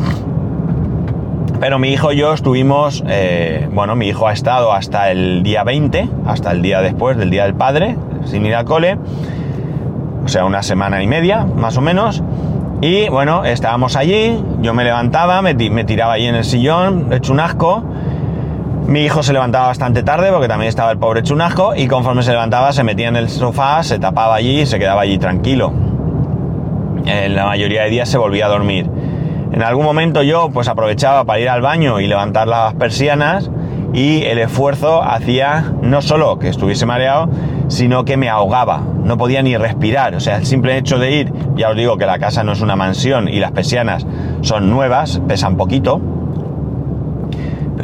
Pero 1.58 1.78
mi 1.78 1.88
hijo 1.88 2.12
y 2.12 2.18
yo 2.18 2.34
estuvimos, 2.34 3.02
eh, 3.08 3.66
bueno, 3.72 3.96
mi 3.96 4.08
hijo 4.08 4.28
ha 4.28 4.32
estado 4.32 4.72
hasta 4.72 5.10
el 5.10 5.42
día 5.42 5.64
20, 5.64 6.08
hasta 6.26 6.52
el 6.52 6.60
día 6.60 6.82
después 6.82 7.16
del 7.16 7.30
Día 7.30 7.44
del 7.44 7.54
Padre, 7.54 7.96
sin 8.26 8.44
ir 8.44 8.54
al 8.54 8.66
cole, 8.66 8.98
o 10.24 10.28
sea, 10.28 10.44
una 10.44 10.62
semana 10.62 11.02
y 11.02 11.06
media, 11.06 11.46
más 11.46 11.78
o 11.78 11.80
menos. 11.80 12.22
Y 12.82 13.08
bueno, 13.08 13.46
estábamos 13.46 13.96
allí, 13.96 14.38
yo 14.60 14.74
me 14.74 14.84
levantaba, 14.84 15.40
me, 15.40 15.54
me 15.54 15.84
tiraba 15.84 16.14
allí 16.14 16.26
en 16.26 16.34
el 16.34 16.44
sillón, 16.44 17.10
hecho 17.10 17.32
un 17.32 17.40
asco, 17.40 17.82
mi 18.86 19.00
hijo 19.00 19.22
se 19.22 19.32
levantaba 19.32 19.66
bastante 19.66 20.02
tarde 20.02 20.30
porque 20.30 20.46
también 20.46 20.68
estaba 20.68 20.92
el 20.92 20.98
pobre 20.98 21.22
chunasco 21.22 21.74
y 21.74 21.88
conforme 21.88 22.22
se 22.22 22.30
levantaba 22.30 22.72
se 22.72 22.84
metía 22.84 23.08
en 23.08 23.16
el 23.16 23.28
sofá, 23.28 23.82
se 23.82 23.98
tapaba 23.98 24.36
allí 24.36 24.60
y 24.60 24.66
se 24.66 24.78
quedaba 24.78 25.02
allí 25.02 25.18
tranquilo. 25.18 25.72
En 27.04 27.34
la 27.34 27.46
mayoría 27.46 27.82
de 27.82 27.90
días 27.90 28.08
se 28.08 28.18
volvía 28.18 28.46
a 28.46 28.48
dormir. 28.48 28.88
En 29.52 29.62
algún 29.62 29.84
momento 29.84 30.22
yo 30.22 30.50
pues 30.50 30.68
aprovechaba 30.68 31.24
para 31.24 31.40
ir 31.40 31.48
al 31.48 31.62
baño 31.62 31.98
y 31.98 32.06
levantar 32.06 32.46
las 32.46 32.74
persianas 32.74 33.50
y 33.92 34.22
el 34.22 34.38
esfuerzo 34.38 35.02
hacía 35.02 35.72
no 35.82 36.00
solo 36.00 36.38
que 36.38 36.48
estuviese 36.48 36.86
mareado, 36.86 37.28
sino 37.68 38.04
que 38.04 38.16
me 38.16 38.28
ahogaba. 38.28 38.82
No 39.02 39.16
podía 39.16 39.42
ni 39.42 39.56
respirar. 39.56 40.14
O 40.14 40.20
sea, 40.20 40.36
el 40.36 40.46
simple 40.46 40.76
hecho 40.76 40.98
de 40.98 41.12
ir, 41.12 41.32
ya 41.56 41.70
os 41.70 41.76
digo 41.76 41.96
que 41.96 42.06
la 42.06 42.18
casa 42.18 42.44
no 42.44 42.52
es 42.52 42.60
una 42.60 42.76
mansión 42.76 43.28
y 43.28 43.40
las 43.40 43.52
persianas 43.52 44.06
son 44.42 44.70
nuevas, 44.70 45.20
pesan 45.26 45.56
poquito 45.56 46.00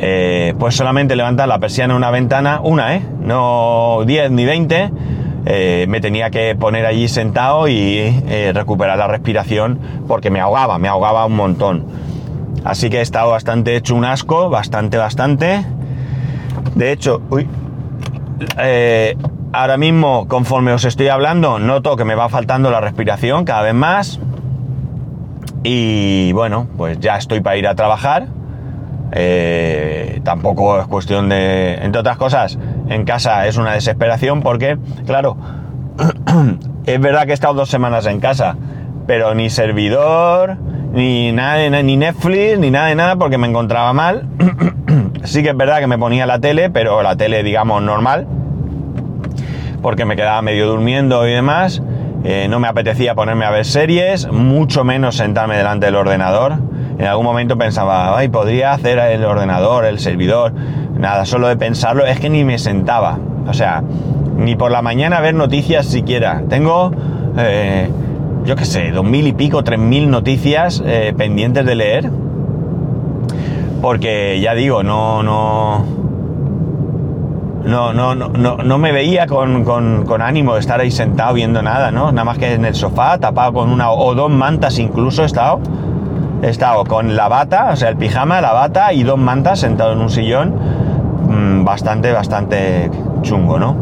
eh, 0.05 0.55
pues 0.59 0.75
solamente 0.75 1.15
levantar 1.15 1.47
la 1.47 1.61
persiana 1.61 1.95
una 1.95 2.11
ventana, 2.11 2.61
una, 2.61 2.97
¿eh? 2.97 3.03
No 3.21 4.01
10 4.05 4.33
ni 4.33 4.45
20, 4.45 4.91
eh, 5.47 5.87
me 5.89 6.01
tenía 6.01 6.29
que 6.31 6.57
poner 6.57 6.87
allí 6.87 7.07
sentado 7.07 7.69
y 7.69 7.99
eh, 8.27 8.51
recuperar 8.53 8.99
la 8.99 9.07
respiración 9.07 9.79
porque 10.09 10.29
me 10.29 10.41
ahogaba, 10.41 10.79
me 10.79 10.89
ahogaba 10.89 11.25
un 11.25 11.37
montón. 11.37 11.87
Así 12.65 12.91
que 12.91 12.99
he 12.99 13.01
estado 13.01 13.31
bastante 13.31 13.77
hecho 13.77 13.95
un 13.95 14.05
asco, 14.05 14.51
bastante, 14.51 14.97
bastante. 14.97 15.65
De 16.75 16.91
hecho, 16.91 17.23
uy, 17.31 17.47
ahora 19.53 19.77
mismo, 19.77 20.27
conforme 20.27 20.73
os 20.73 20.85
estoy 20.85 21.09
hablando, 21.09 21.61
noto 21.61 21.95
que 21.95 22.05
me 22.05 22.17
va 22.17 22.29
faltando 22.29 22.73
la 22.73 22.81
respiración 22.81 23.45
cada 23.45 23.63
vez 23.63 23.75
más. 23.75 24.19
Y 25.63 26.33
bueno, 26.33 26.67
pues 26.77 26.99
ya 26.99 27.19
estoy 27.19 27.41
para 27.41 27.57
ir 27.57 27.69
a 27.69 27.77
trabajar 27.77 28.42
eh, 29.15 30.21
tampoco 30.25 30.81
es 30.81 30.87
cuestión 30.87 31.29
de, 31.29 31.75
entre 31.75 32.01
otras 32.01 32.17
cosas, 32.17 32.59
en 32.89 33.05
casa 33.05 33.47
es 33.47 33.59
una 33.59 33.73
desesperación 33.73 34.41
porque, 34.41 34.79
claro, 35.07 35.37
es 36.87 37.01
verdad 37.01 37.25
que 37.25 37.33
he 37.33 37.35
estado 37.35 37.53
dos 37.53 37.69
semanas 37.69 38.07
en 38.07 38.21
casa, 38.21 38.57
pero 39.07 39.35
ni 39.35 39.51
servidor, 39.51 40.57
ni 40.95 41.31
nada, 41.33 41.83
ni 41.83 41.97
Netflix, 41.99 42.59
ni 42.59 42.71
nada 42.71 42.87
de 42.87 42.95
nada 42.95 43.17
porque 43.17 43.37
me 43.37 43.47
encontraba 43.47 43.93
mal. 43.93 44.27
sí 45.25 45.43
que 45.43 45.51
es 45.51 45.57
verdad 45.57 45.81
que 45.81 45.87
me 45.87 45.99
ponía 45.99 46.25
la 46.25 46.39
tele, 46.39 46.71
pero 46.71 47.03
la 47.03 47.15
tele, 47.15 47.43
digamos, 47.43 47.83
normal, 47.83 48.27
porque 49.83 50.07
me 50.07 50.17
quedaba 50.17 50.41
medio 50.41 50.69
durmiendo 50.69 51.29
y 51.29 51.33
demás. 51.33 51.83
Eh, 52.25 52.47
no 52.49 52.61
me 52.61 52.69
apetecía 52.69 53.15
ponerme 53.15 53.45
a 53.45 53.51
ver 53.51 53.67
series, 53.67 54.31
mucho 54.31 54.85
menos 54.85 55.17
sentarme 55.17 55.57
delante 55.57 55.87
del 55.87 55.97
ordenador 55.97 56.72
en 56.99 57.07
algún 57.07 57.25
momento 57.25 57.57
pensaba, 57.57 58.17
ay, 58.17 58.29
podría 58.29 58.73
hacer 58.73 58.99
el 58.99 59.25
ordenador, 59.25 59.85
el 59.85 59.99
servidor. 59.99 60.53
Nada, 60.97 61.25
solo 61.25 61.49
de 61.49 61.57
pensarlo, 61.57 62.07
es 62.07 62.21
que 62.21 62.29
ni 62.29 62.45
me 62.45 62.59
sentaba. 62.59 63.19
O 63.49 63.55
sea, 63.55 63.83
ni 64.37 64.57
por 64.57 64.71
la 64.71 64.83
mañana 64.83 65.21
ver 65.21 65.35
noticias 65.35 65.87
siquiera. 65.87 66.43
Tengo, 66.49 66.93
eh, 67.39 67.91
yo 68.45 68.57
qué 68.57 68.65
sé, 68.65 68.91
dos 68.91 69.05
mil 69.05 69.27
y 69.27 69.33
pico, 69.33 69.65
tres 69.65 69.79
mil 69.79 70.11
noticias 70.11 70.83
eh, 70.85 71.15
pendientes 71.17 71.65
de 71.65 71.75
leer. 71.75 72.11
Porque 73.81 74.41
ya 74.41 74.55
digo, 74.55 74.83
no, 74.83 75.23
no. 75.23 76.03
No, 77.65 77.93
no, 77.93 78.15
no, 78.17 78.79
me 78.79 78.91
veía 78.91 79.29
con, 79.29 79.65
con, 79.65 80.21
ánimo 80.21 80.55
de 80.55 80.61
estar 80.61 80.81
ahí 80.81 80.91
sentado 80.91 81.35
viendo 81.35 81.63
nada, 81.63 81.93
¿no? 81.93 82.11
Nada 82.11 82.25
más 82.25 82.37
que 82.37 82.55
en 82.55 82.65
el 82.65 82.75
sofá, 82.75 83.19
tapado 83.19 83.53
con 83.53 83.71
una 83.71 83.93
o 83.93 84.17
dos 84.17 84.33
mantas 84.33 84.81
incluso 84.81 85.23
he 85.23 85.27
estado 85.27 85.61
he 86.43 86.49
estado 86.49 86.85
con 86.85 87.17
la 87.17 87.29
bata, 87.29 87.71
o 87.73 87.77
sea, 87.77 87.89
el 87.89 87.97
pijama, 87.97 88.41
la 88.41 88.53
bata 88.53 88.93
y 88.93 89.05
dos 89.05 89.19
mantas 89.19 89.61
sentado 89.61 89.93
en 89.93 90.01
un 90.01 90.11
sillón 90.11 90.55
mm, 91.29 91.65
bastante, 91.65 92.13
bastante 92.13 92.91
chungo, 93.23 93.59
¿no? 93.59 93.77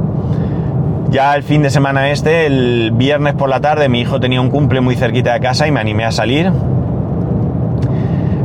Ya 1.08 1.34
el 1.34 1.42
fin 1.42 1.62
de 1.62 1.70
semana 1.70 2.10
este, 2.10 2.46
el 2.46 2.92
viernes 2.94 3.34
por 3.34 3.48
la 3.48 3.60
tarde, 3.60 3.88
mi 3.88 4.00
hijo 4.00 4.20
tenía 4.20 4.40
un 4.40 4.50
cumple 4.50 4.80
muy 4.80 4.94
cerquita 4.94 5.32
de 5.32 5.40
casa 5.40 5.66
y 5.66 5.72
me 5.72 5.80
animé 5.80 6.04
a 6.04 6.12
salir 6.12 6.52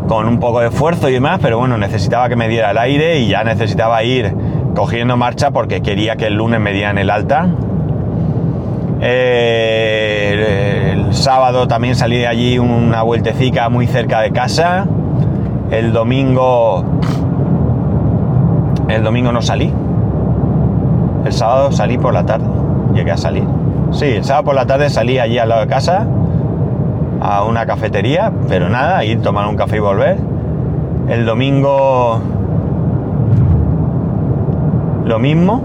con 0.08 0.28
un 0.28 0.39
poco 0.39 0.62
de 0.62 0.67
esfuerzo 0.67 1.10
y 1.10 1.13
demás, 1.13 1.39
pero 1.41 1.58
bueno, 1.58 1.78
necesitaba 1.78 2.30
que 2.30 2.36
me 2.36 2.47
diera 2.47 2.71
el 2.71 2.78
aire 2.78 3.19
y 3.19 3.28
ya 3.28 3.43
necesitaba 3.43 4.01
ir 4.04 4.34
cogiendo 4.75 5.17
marcha 5.17 5.51
porque 5.51 5.82
quería 5.82 6.15
que 6.15 6.28
el 6.28 6.36
lunes 6.36 6.60
me 6.60 6.73
dieran 6.73 6.97
el 6.97 7.10
alta. 7.10 7.49
Eh, 9.08 10.15
sábado 11.15 11.68
también 11.68 11.96
salí 11.96 12.18
de 12.18 12.28
allí 12.28 12.60
una 12.60 13.02
vueltecica 13.02 13.70
muy 13.70 13.88
cerca 13.88 14.22
de 14.22 14.32
casa. 14.32 14.86
El 15.72 15.94
domingo. 15.94 16.84
El 18.88 19.04
domingo 19.04 19.32
no 19.32 19.41
salí. 19.41 19.74
El 21.26 21.34
sábado 21.34 21.72
salí 21.72 21.98
por 21.98 22.13
la 22.13 22.26
tarde. 22.26 22.46
Llegué 22.94 23.12
a 23.12 23.18
salir. 23.18 23.46
Sí, 23.91 24.06
el 24.06 24.24
sábado 24.24 24.46
por 24.46 24.56
la 24.56 24.65
tarde 24.65 24.89
salí 24.89 25.18
allí 25.18 25.38
al 25.38 25.50
lado 25.50 25.62
de 25.62 25.68
casa 25.68 26.06
a 27.22 27.44
una 27.44 27.65
cafetería, 27.65 28.32
pero 28.48 28.70
nada, 28.70 29.04
ir 29.04 29.22
tomar 29.22 29.48
un 29.48 29.56
café 29.56 29.78
y 29.78 29.80
volver. 29.80 30.18
El 31.08 31.26
domingo 31.26 32.20
lo 35.06 35.20
mismo, 35.20 35.62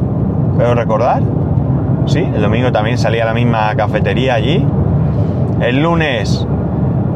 puedo 0.57 0.74
recordar. 0.74 1.22
Sí, 2.11 2.18
el 2.18 2.42
domingo 2.42 2.73
también 2.73 2.99
salí 2.99 3.20
a 3.20 3.25
la 3.25 3.33
misma 3.33 3.73
cafetería 3.77 4.35
allí. 4.35 4.66
El 5.61 5.81
lunes, 5.81 6.44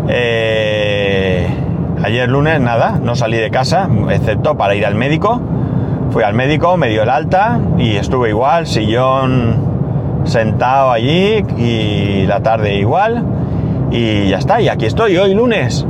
eh, 0.09 1.48
ayer 2.00 2.28
lunes, 2.28 2.61
nada, 2.61 3.00
no 3.02 3.16
salí 3.16 3.38
de 3.38 3.50
casa, 3.50 3.88
excepto 4.11 4.57
para 4.57 4.76
ir 4.76 4.87
al 4.87 4.94
médico. 4.94 5.40
Fui 6.11 6.22
al 6.22 6.35
médico, 6.35 6.76
me 6.76 6.90
dio 6.90 7.02
el 7.02 7.11
alta 7.11 7.59
y 7.76 7.96
estuve 7.96 8.28
igual, 8.28 8.68
sillón 8.68 10.22
sentado 10.22 10.92
allí 10.92 11.44
y 11.59 12.26
la 12.28 12.38
tarde 12.38 12.76
igual. 12.76 13.24
Y 13.90 14.28
ya 14.28 14.38
está, 14.38 14.61
y 14.61 14.68
aquí 14.68 14.87
estoy 14.87 15.16
hoy 15.16 15.35
lunes. 15.35 15.85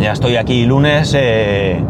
Ya 0.00 0.12
estoy 0.12 0.36
aquí 0.36 0.64
lunes, 0.64 1.14
eh, 1.14 1.84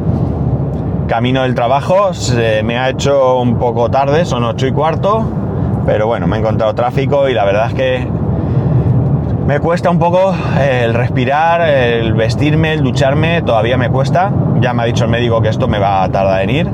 camino 1.06 1.44
del 1.44 1.54
trabajo, 1.54 2.14
se 2.14 2.64
me 2.64 2.78
ha 2.78 2.88
hecho 2.88 3.38
un 3.38 3.60
poco 3.60 3.88
tarde, 3.92 4.24
son 4.24 4.42
ocho 4.42 4.66
y 4.66 4.72
cuarto, 4.72 5.37
pero 5.88 6.06
bueno, 6.06 6.26
me 6.26 6.36
he 6.36 6.40
encontrado 6.40 6.74
tráfico 6.74 7.30
y 7.30 7.32
la 7.32 7.46
verdad 7.46 7.68
es 7.68 7.74
que 7.74 8.06
me 9.46 9.58
cuesta 9.58 9.88
un 9.88 9.98
poco 9.98 10.34
el 10.60 10.92
respirar, 10.92 11.66
el 11.66 12.12
vestirme, 12.12 12.74
el 12.74 12.82
ducharme, 12.82 13.40
todavía 13.40 13.78
me 13.78 13.88
cuesta. 13.88 14.30
Ya 14.60 14.74
me 14.74 14.82
ha 14.82 14.84
dicho 14.84 15.04
el 15.04 15.10
médico 15.10 15.40
que 15.40 15.48
esto 15.48 15.66
me 15.66 15.78
va 15.78 16.04
a 16.04 16.10
tardar 16.10 16.42
en 16.42 16.50
ir. 16.50 16.70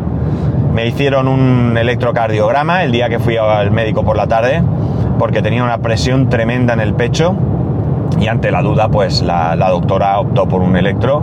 Me 0.73 0.89
hicieron 0.89 1.29
un 1.29 1.79
electrocardiograma 1.79 2.83
el 2.83 2.91
día 2.91 3.09
que 3.09 3.21
fui 3.21 3.37
al 3.37 3.71
médico 3.71 4.05
por 4.05 4.17
la 4.17 4.27
tarde, 4.27 4.65
porque 5.17 5.43
tenía 5.43 5.63
una 5.63 5.79
presión 5.79 6.29
tremenda 6.29 6.75
en 6.75 6.81
el 6.81 6.95
pecho 6.95 7.37
y 8.19 8.27
ante 8.27 8.51
la 8.51 8.63
duda, 8.63 8.89
pues 8.89 9.23
la, 9.23 9.55
doctora 9.55 10.19
optó 10.19 10.49
por 10.49 10.61
un 10.61 10.77
electro. 10.77 11.23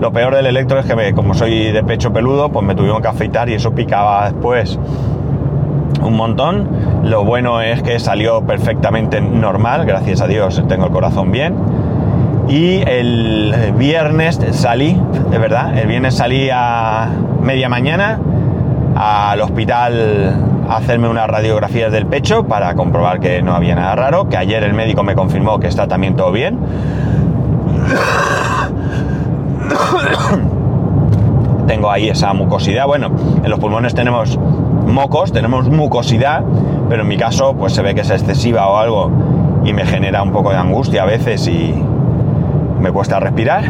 Lo 0.00 0.12
peor 0.12 0.34
del 0.34 0.46
electro 0.46 0.80
es 0.80 0.86
que 0.86 1.12
como 1.14 1.34
soy 1.34 1.70
de 1.70 1.84
pecho 1.84 2.12
peludo, 2.12 2.48
pues 2.48 2.66
me 2.66 2.74
tuvieron 2.74 3.00
que 3.00 3.06
afeitar 3.06 3.48
y 3.48 3.54
eso 3.54 3.70
picaba 3.72 4.24
después 4.24 4.76
un 6.02 6.16
montón. 6.16 6.68
Lo 7.04 7.24
bueno 7.24 7.60
es 7.60 7.82
que 7.82 7.98
salió 7.98 8.42
perfectamente 8.42 9.20
normal, 9.20 9.86
gracias 9.86 10.20
a 10.20 10.26
Dios 10.26 10.62
tengo 10.68 10.86
el 10.86 10.92
corazón 10.92 11.32
bien. 11.32 11.54
Y 12.48 12.82
el 12.86 13.72
viernes 13.78 14.40
salí, 14.52 15.00
de 15.30 15.38
verdad, 15.38 15.78
el 15.78 15.86
viernes 15.86 16.16
salí 16.16 16.50
a 16.52 17.08
media 17.40 17.68
mañana 17.68 18.18
al 18.94 19.40
hospital 19.40 20.34
a 20.68 20.76
hacerme 20.76 21.08
unas 21.08 21.28
radiografías 21.28 21.90
del 21.92 22.06
pecho 22.06 22.44
para 22.44 22.74
comprobar 22.74 23.20
que 23.20 23.42
no 23.42 23.54
había 23.54 23.74
nada 23.74 23.94
raro, 23.94 24.28
que 24.28 24.36
ayer 24.36 24.62
el 24.64 24.74
médico 24.74 25.02
me 25.02 25.14
confirmó 25.14 25.60
que 25.60 25.68
está 25.68 25.88
también 25.88 26.16
todo 26.16 26.32
bien. 26.32 26.58
Tengo 31.66 31.90
ahí 31.90 32.08
esa 32.08 32.32
mucosidad. 32.34 32.86
Bueno, 32.86 33.10
en 33.42 33.50
los 33.50 33.58
pulmones 33.58 33.94
tenemos 33.94 34.38
mocos, 34.86 35.32
tenemos 35.32 35.68
mucosidad, 35.68 36.42
pero 36.88 37.02
en 37.02 37.08
mi 37.08 37.16
caso 37.16 37.54
pues 37.54 37.72
se 37.72 37.82
ve 37.82 37.94
que 37.94 38.02
es 38.02 38.10
excesiva 38.10 38.68
o 38.68 38.78
algo 38.78 39.10
y 39.64 39.72
me 39.72 39.84
genera 39.84 40.22
un 40.22 40.32
poco 40.32 40.50
de 40.50 40.56
angustia 40.56 41.02
a 41.02 41.06
veces 41.06 41.46
y 41.48 41.74
me 42.80 42.90
cuesta 42.90 43.20
respirar. 43.20 43.64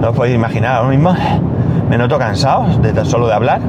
No 0.00 0.10
os 0.10 0.16
podéis 0.16 0.34
imaginar 0.34 0.76
ahora 0.76 0.90
mismo. 0.90 1.14
Me 1.88 1.96
noto 1.96 2.18
cansado 2.18 2.66
de 2.80 2.92
tan 2.92 3.06
solo 3.06 3.28
de 3.28 3.34
hablar. 3.34 3.60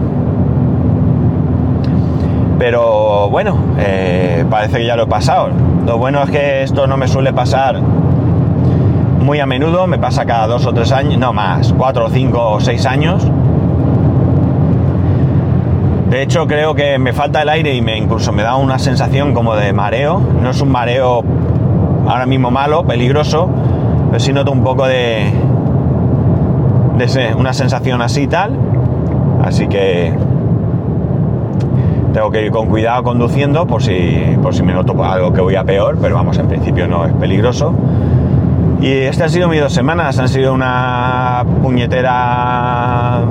Pero 2.58 3.30
bueno, 3.30 3.58
eh, 3.78 4.46
parece 4.50 4.78
que 4.78 4.86
ya 4.86 4.96
lo 4.96 5.04
he 5.04 5.08
pasado. 5.08 5.50
Lo 5.86 5.98
bueno 5.98 6.24
es 6.24 6.32
que 6.32 6.64
esto 6.64 6.88
no 6.88 6.98
me 6.98 7.08
suele 7.08 7.34
pasar 7.34 7.80
muy 9.20 9.40
a 9.40 9.46
menudo, 9.46 9.88
me 9.88 10.00
pasa 10.00 10.26
cada 10.26 10.48
dos 10.48 10.66
o 10.66 10.74
tres 10.74 10.92
años, 10.92 11.18
no 11.18 11.34
más, 11.34 11.74
cuatro 11.78 12.06
o 12.06 12.10
cinco 12.10 12.52
o 12.52 12.60
seis 12.60 12.86
años. 12.86 13.28
De 16.14 16.22
hecho, 16.22 16.46
creo 16.46 16.76
que 16.76 17.00
me 17.00 17.12
falta 17.12 17.42
el 17.42 17.50
aire 17.50 17.74
y 17.74 17.82
me 17.82 17.98
incluso 17.98 18.32
me 18.32 18.44
da 18.44 18.56
una 18.56 18.78
sensación 18.78 19.34
como 19.34 19.56
de 19.56 19.74
mareo. 19.74 20.22
No 20.44 20.52
es 20.52 20.62
un 20.62 20.70
mareo 20.70 21.24
ahora 22.08 22.28
mismo 22.28 22.52
malo, 22.52 22.86
peligroso, 22.86 23.50
pero 24.12 24.20
sí 24.20 24.32
noto 24.32 24.52
un 24.52 24.64
poco 24.64 24.86
de, 24.86 25.34
una 27.36 27.52
sensación 27.52 28.04
así 28.04 28.22
y 28.22 28.28
tal. 28.28 28.56
Así 29.44 29.68
que 29.68 30.14
tengo 32.14 32.30
que 32.30 32.46
ir 32.46 32.52
con 32.52 32.68
cuidado 32.68 33.02
conduciendo 33.02 33.66
por 33.66 33.82
si, 33.82 34.38
por 34.40 34.54
si 34.54 34.62
me 34.62 34.74
noto 34.74 35.04
algo 35.04 35.34
que 35.34 35.42
voy 35.42 35.56
a 35.56 35.64
peor, 35.64 35.98
pero 36.00 36.14
vamos, 36.14 36.38
en 36.38 36.48
principio 36.48 36.88
no 36.88 37.08
es 37.08 37.14
peligroso. 37.14 37.74
Y 38.82 38.92
estas 38.92 39.24
han 39.24 39.30
sido 39.32 39.50
mis 39.50 39.62
dos 39.62 39.74
semanas, 39.74 40.20
han 40.20 40.30
sido 40.30 40.54
una 40.54 41.44
puñetera 41.64 43.24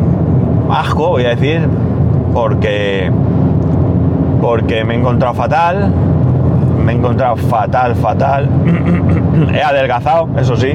asco, 0.69 1.11
voy 1.11 1.27
a 1.27 1.29
decir, 1.29 1.69
porque, 2.33 3.11
porque 4.41 4.85
me 4.85 4.95
he 4.95 4.99
encontrado 4.99 5.35
fatal, 5.35 5.93
me 6.85 6.93
he 6.93 6.97
encontrado 6.97 7.37
fatal, 7.37 7.95
fatal. 7.95 8.49
he 9.55 9.63
adelgazado, 9.63 10.29
eso 10.39 10.57
sí. 10.57 10.73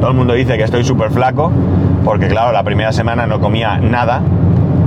Todo 0.00 0.10
el 0.10 0.16
mundo 0.16 0.34
dice 0.34 0.56
que 0.56 0.64
estoy 0.64 0.84
súper 0.84 1.10
flaco, 1.10 1.50
porque 2.04 2.28
claro, 2.28 2.52
la 2.52 2.62
primera 2.62 2.92
semana 2.92 3.26
no 3.26 3.40
comía 3.40 3.78
nada, 3.78 4.20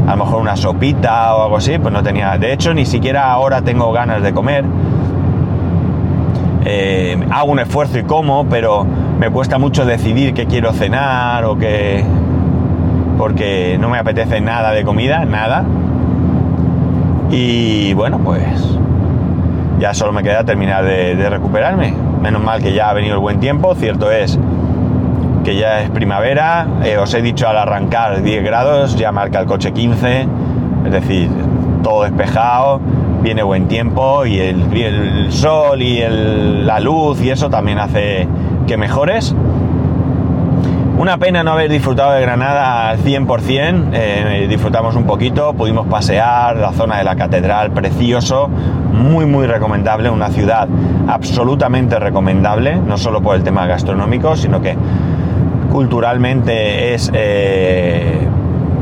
a 0.08 0.12
lo 0.16 0.26
mejor 0.26 0.42
una 0.42 0.56
sopita 0.56 1.36
o 1.36 1.44
algo 1.44 1.58
así, 1.58 1.78
pues 1.78 1.94
no 1.94 2.04
tenía. 2.04 2.38
De 2.38 2.54
hecho, 2.54 2.74
ni 2.74 2.86
siquiera 2.86 3.32
ahora 3.32 3.62
tengo 3.62 3.92
ganas 3.92 4.22
de 4.22 4.34
comer. 4.34 4.66
Eh, 6.66 7.18
hago 7.32 7.52
un 7.52 7.60
esfuerzo 7.60 8.00
y 8.00 8.04
como, 8.04 8.46
pero 8.48 8.86
me 9.20 9.30
cuesta 9.30 9.58
mucho 9.58 9.86
decidir 9.86 10.34
qué 10.34 10.46
quiero 10.46 10.74
cenar 10.74 11.46
o 11.46 11.58
qué. 11.58 12.04
porque 13.18 13.78
no 13.80 13.90
me 13.90 13.98
apetece 13.98 14.42
nada 14.42 14.72
de 14.72 14.84
comida, 14.84 15.26
nada. 15.26 15.64
Y 17.32 17.94
bueno, 17.94 18.20
pues 18.24 18.78
ya 19.80 19.94
solo 19.94 20.12
me 20.12 20.24
queda 20.24 20.44
terminar 20.44 20.84
de, 20.84 21.30
recuperarme. 21.30 21.94
Menos 22.22 22.42
mal 22.44 22.62
que 22.62 22.74
ya 22.74 22.90
ha 22.90 22.94
venido 22.94 23.16
el 23.16 23.22
buen 23.22 23.40
tiempo, 23.40 23.76
cierto 23.76 24.12
es 24.12 24.38
que 25.44 25.56
ya 25.56 25.82
es 25.82 25.90
primavera, 25.90 26.68
eh, 26.84 26.98
os 26.98 27.14
he 27.14 27.22
dicho 27.22 27.48
al 27.48 27.58
arrancar 27.58 28.22
10 28.22 28.44
grados, 28.44 28.98
ya 28.98 29.12
marca 29.14 29.40
el 29.40 29.46
coche 29.46 29.72
15, 29.72 30.28
es 30.86 30.92
decir, 30.92 31.30
todo 31.82 32.04
despejado, 32.04 32.82
viene 33.22 33.42
buen 33.44 33.68
tiempo 33.68 34.26
y 34.26 34.40
el, 34.40 35.32
sol 35.32 35.82
y 35.82 36.02
la 36.02 36.80
luz 36.80 37.22
y 37.22 37.30
eso 37.30 37.50
también 37.50 37.80
hace 37.80 38.28
que 38.68 38.78
mejores. 38.78 39.34
Una 41.00 41.18
pena 41.18 41.46
no 41.46 41.54
haber 41.54 41.72
disfrutado 41.72 42.12
de 42.12 42.20
Granada 42.20 42.90
al 42.90 43.00
100%, 43.00 43.92
eh, 43.94 44.48
disfrutamos 44.50 44.98
un 44.98 45.06
poquito, 45.06 45.54
pudimos 45.54 45.88
pasear 45.88 46.58
la 46.58 46.74
zona 46.74 46.98
de 46.98 47.06
la 47.06 47.16
catedral, 47.16 47.72
precioso, 47.72 48.50
muy 48.92 49.26
muy 49.26 49.48
recomendable, 49.48 50.10
una 50.10 50.28
ciudad 50.28 50.68
absolutamente 51.08 51.98
recomendable, 52.00 52.76
no 52.76 52.98
solo 52.98 53.22
por 53.22 53.38
el 53.38 53.44
tema 53.44 53.66
gastronómico, 53.66 54.36
sino 54.36 54.62
que 54.62 54.76
culturalmente 55.72 56.94
es 56.94 57.10
eh, 57.14 58.28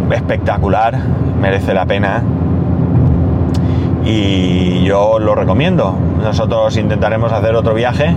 espectacular, 0.09 0.97
merece 1.39 1.75
la 1.75 1.85
pena 1.85 2.23
y 4.03 4.83
yo 4.83 5.19
lo 5.19 5.35
recomiendo. 5.35 5.93
Nosotros 6.23 6.77
intentaremos 6.77 7.31
hacer 7.31 7.53
otro 7.53 7.75
viaje 7.75 8.15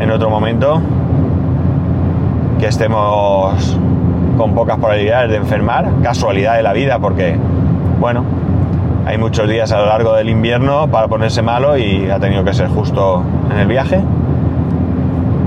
en 0.00 0.10
otro 0.10 0.30
momento 0.30 0.80
que 2.60 2.66
estemos 2.66 3.78
con 4.36 4.54
pocas 4.54 4.76
probabilidades 4.76 5.30
de 5.30 5.36
enfermar, 5.36 5.88
casualidad 6.02 6.56
de 6.56 6.62
la 6.62 6.74
vida 6.74 6.98
porque, 6.98 7.36
bueno, 7.98 8.22
hay 9.06 9.16
muchos 9.16 9.48
días 9.48 9.72
a 9.72 9.78
lo 9.78 9.86
largo 9.86 10.12
del 10.12 10.28
invierno 10.28 10.86
para 10.88 11.08
ponerse 11.08 11.40
malo 11.40 11.78
y 11.78 12.10
ha 12.10 12.20
tenido 12.20 12.44
que 12.44 12.52
ser 12.52 12.68
justo 12.68 13.24
en 13.50 13.58
el 13.58 13.66
viaje. 13.66 14.02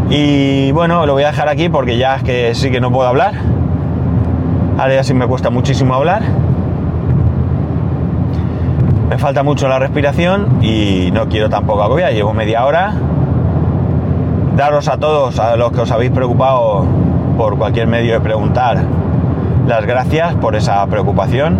Y 0.10 0.72
bueno, 0.72 1.06
lo 1.06 1.14
voy 1.14 1.24
a 1.24 1.28
dejar 1.28 1.50
aquí 1.50 1.70
porque 1.70 1.98
ya 1.98 2.16
es 2.16 2.24
que 2.24 2.56
sí 2.56 2.72
que 2.72 2.82
no 2.82 2.92
puedo 2.92 3.08
hablar. 3.08 3.36
Ahora 4.80 4.96
ya 4.96 5.04
sí 5.04 5.14
me 5.14 5.28
cuesta 5.28 5.52
muchísimo 5.52 5.94
hablar. 5.94 6.24
Me 9.08 9.20
falta 9.20 9.44
mucho 9.44 9.68
la 9.68 9.78
respiración 9.78 10.64
y 10.64 11.12
no 11.14 11.28
quiero 11.30 11.48
tampoco 11.48 11.84
agobiar. 11.84 12.12
Llevo 12.12 12.34
media 12.34 12.66
hora. 12.66 12.96
Daros 14.58 14.88
a 14.88 14.98
todos, 14.98 15.40
a 15.40 15.56
los 15.56 15.72
que 15.72 15.82
os 15.82 15.92
habéis 15.92 16.12
preocupado 16.12 17.03
por 17.38 17.58
cualquier 17.58 17.88
medio 17.88 18.14
de 18.14 18.20
preguntar, 18.20 18.78
las 19.68 19.86
gracias 19.86 20.36
por 20.36 20.56
esa 20.56 20.86
preocupación. 20.88 21.58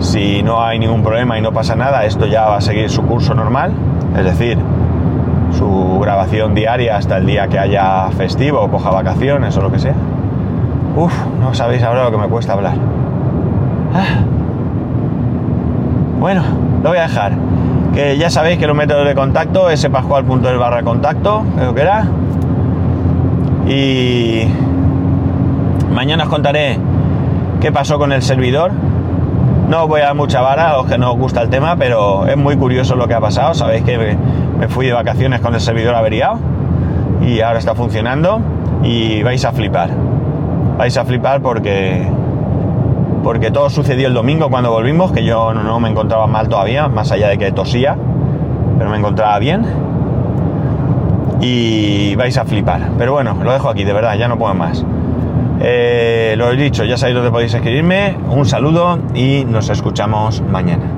Si 0.00 0.42
no 0.42 0.62
hay 0.62 0.78
ningún 0.78 1.02
problema 1.02 1.38
y 1.38 1.42
no 1.42 1.52
pasa 1.52 1.74
nada, 1.74 2.04
esto 2.04 2.26
ya 2.26 2.46
va 2.46 2.56
a 2.56 2.60
seguir 2.60 2.88
su 2.88 3.02
curso 3.02 3.34
normal. 3.34 3.72
Es 4.16 4.24
decir, 4.24 4.58
su 5.52 5.98
grabación 6.00 6.54
diaria 6.54 6.96
hasta 6.96 7.16
el 7.16 7.26
día 7.26 7.48
que 7.48 7.58
haya 7.58 8.08
festivo 8.10 8.60
o 8.60 8.70
coja 8.70 8.90
vacaciones 8.90 9.56
o 9.56 9.62
lo 9.62 9.72
que 9.72 9.78
sea. 9.78 9.94
Uf, 10.96 11.12
no 11.40 11.54
sabéis 11.54 11.82
ahora 11.82 12.04
lo 12.04 12.10
que 12.10 12.18
me 12.18 12.28
cuesta 12.28 12.52
hablar. 12.52 12.74
Ah. 13.94 14.22
Bueno, 16.20 16.42
lo 16.82 16.88
voy 16.90 16.98
a 16.98 17.02
dejar. 17.02 17.32
Que 17.94 18.16
ya 18.18 18.30
sabéis 18.30 18.58
que 18.58 18.66
los 18.66 18.76
métodos 18.76 19.06
de 19.06 19.14
contacto, 19.14 19.68
spascual.es 19.74 20.58
barra 20.58 20.82
contacto, 20.82 21.44
creo 21.56 21.74
que 21.74 21.80
era. 21.80 22.06
Y 23.68 24.48
mañana 25.92 26.24
os 26.24 26.30
contaré 26.30 26.78
qué 27.60 27.70
pasó 27.70 27.98
con 27.98 28.12
el 28.12 28.22
servidor. 28.22 28.72
No 29.68 29.82
os 29.82 29.88
voy 29.88 30.00
a 30.00 30.06
dar 30.06 30.14
mucha 30.14 30.40
vara 30.40 30.70
a 30.70 30.76
los 30.78 30.86
que 30.86 30.96
no 30.96 31.12
os 31.12 31.18
gusta 31.18 31.42
el 31.42 31.50
tema, 31.50 31.76
pero 31.76 32.26
es 32.26 32.36
muy 32.36 32.56
curioso 32.56 32.96
lo 32.96 33.06
que 33.06 33.14
ha 33.14 33.20
pasado. 33.20 33.52
Sabéis 33.54 33.84
que 33.84 34.16
me 34.58 34.68
fui 34.68 34.86
de 34.86 34.92
vacaciones 34.92 35.40
con 35.40 35.54
el 35.54 35.60
servidor 35.60 35.94
averiado 35.94 36.38
y 37.20 37.40
ahora 37.40 37.58
está 37.58 37.74
funcionando 37.74 38.40
y 38.82 39.22
vais 39.22 39.44
a 39.44 39.52
flipar. 39.52 39.90
Vais 40.78 40.96
a 40.96 41.04
flipar 41.04 41.42
porque 41.42 42.08
porque 43.22 43.50
todo 43.50 43.68
sucedió 43.68 44.08
el 44.08 44.14
domingo 44.14 44.48
cuando 44.48 44.70
volvimos, 44.70 45.12
que 45.12 45.22
yo 45.22 45.52
no, 45.52 45.80
me 45.80 45.90
encontraba 45.90 46.26
mal 46.26 46.48
todavía, 46.48 46.88
más 46.88 47.12
allá 47.12 47.28
de 47.28 47.36
que 47.36 47.52
tosía, 47.52 47.96
pero 48.78 48.88
me 48.88 48.96
encontraba 48.96 49.38
bien. 49.38 49.66
Y 51.40 52.14
vais 52.16 52.36
a 52.36 52.44
flipar. 52.44 52.90
Pero 52.98 53.12
bueno, 53.12 53.38
lo 53.42 53.52
dejo 53.52 53.68
aquí, 53.68 53.84
de 53.84 53.92
verdad, 53.92 54.16
ya 54.16 54.28
no 54.28 54.38
puedo 54.38 54.54
más. 54.54 54.84
Eh, 55.60 56.34
lo 56.36 56.50
he 56.50 56.56
dicho, 56.56 56.84
ya 56.84 56.96
sabéis 56.96 57.16
dónde 57.16 57.30
podéis 57.30 57.54
escribirme. 57.54 58.16
Un 58.28 58.46
saludo 58.46 58.98
y 59.14 59.44
nos 59.44 59.68
escuchamos 59.68 60.40
mañana. 60.40 60.97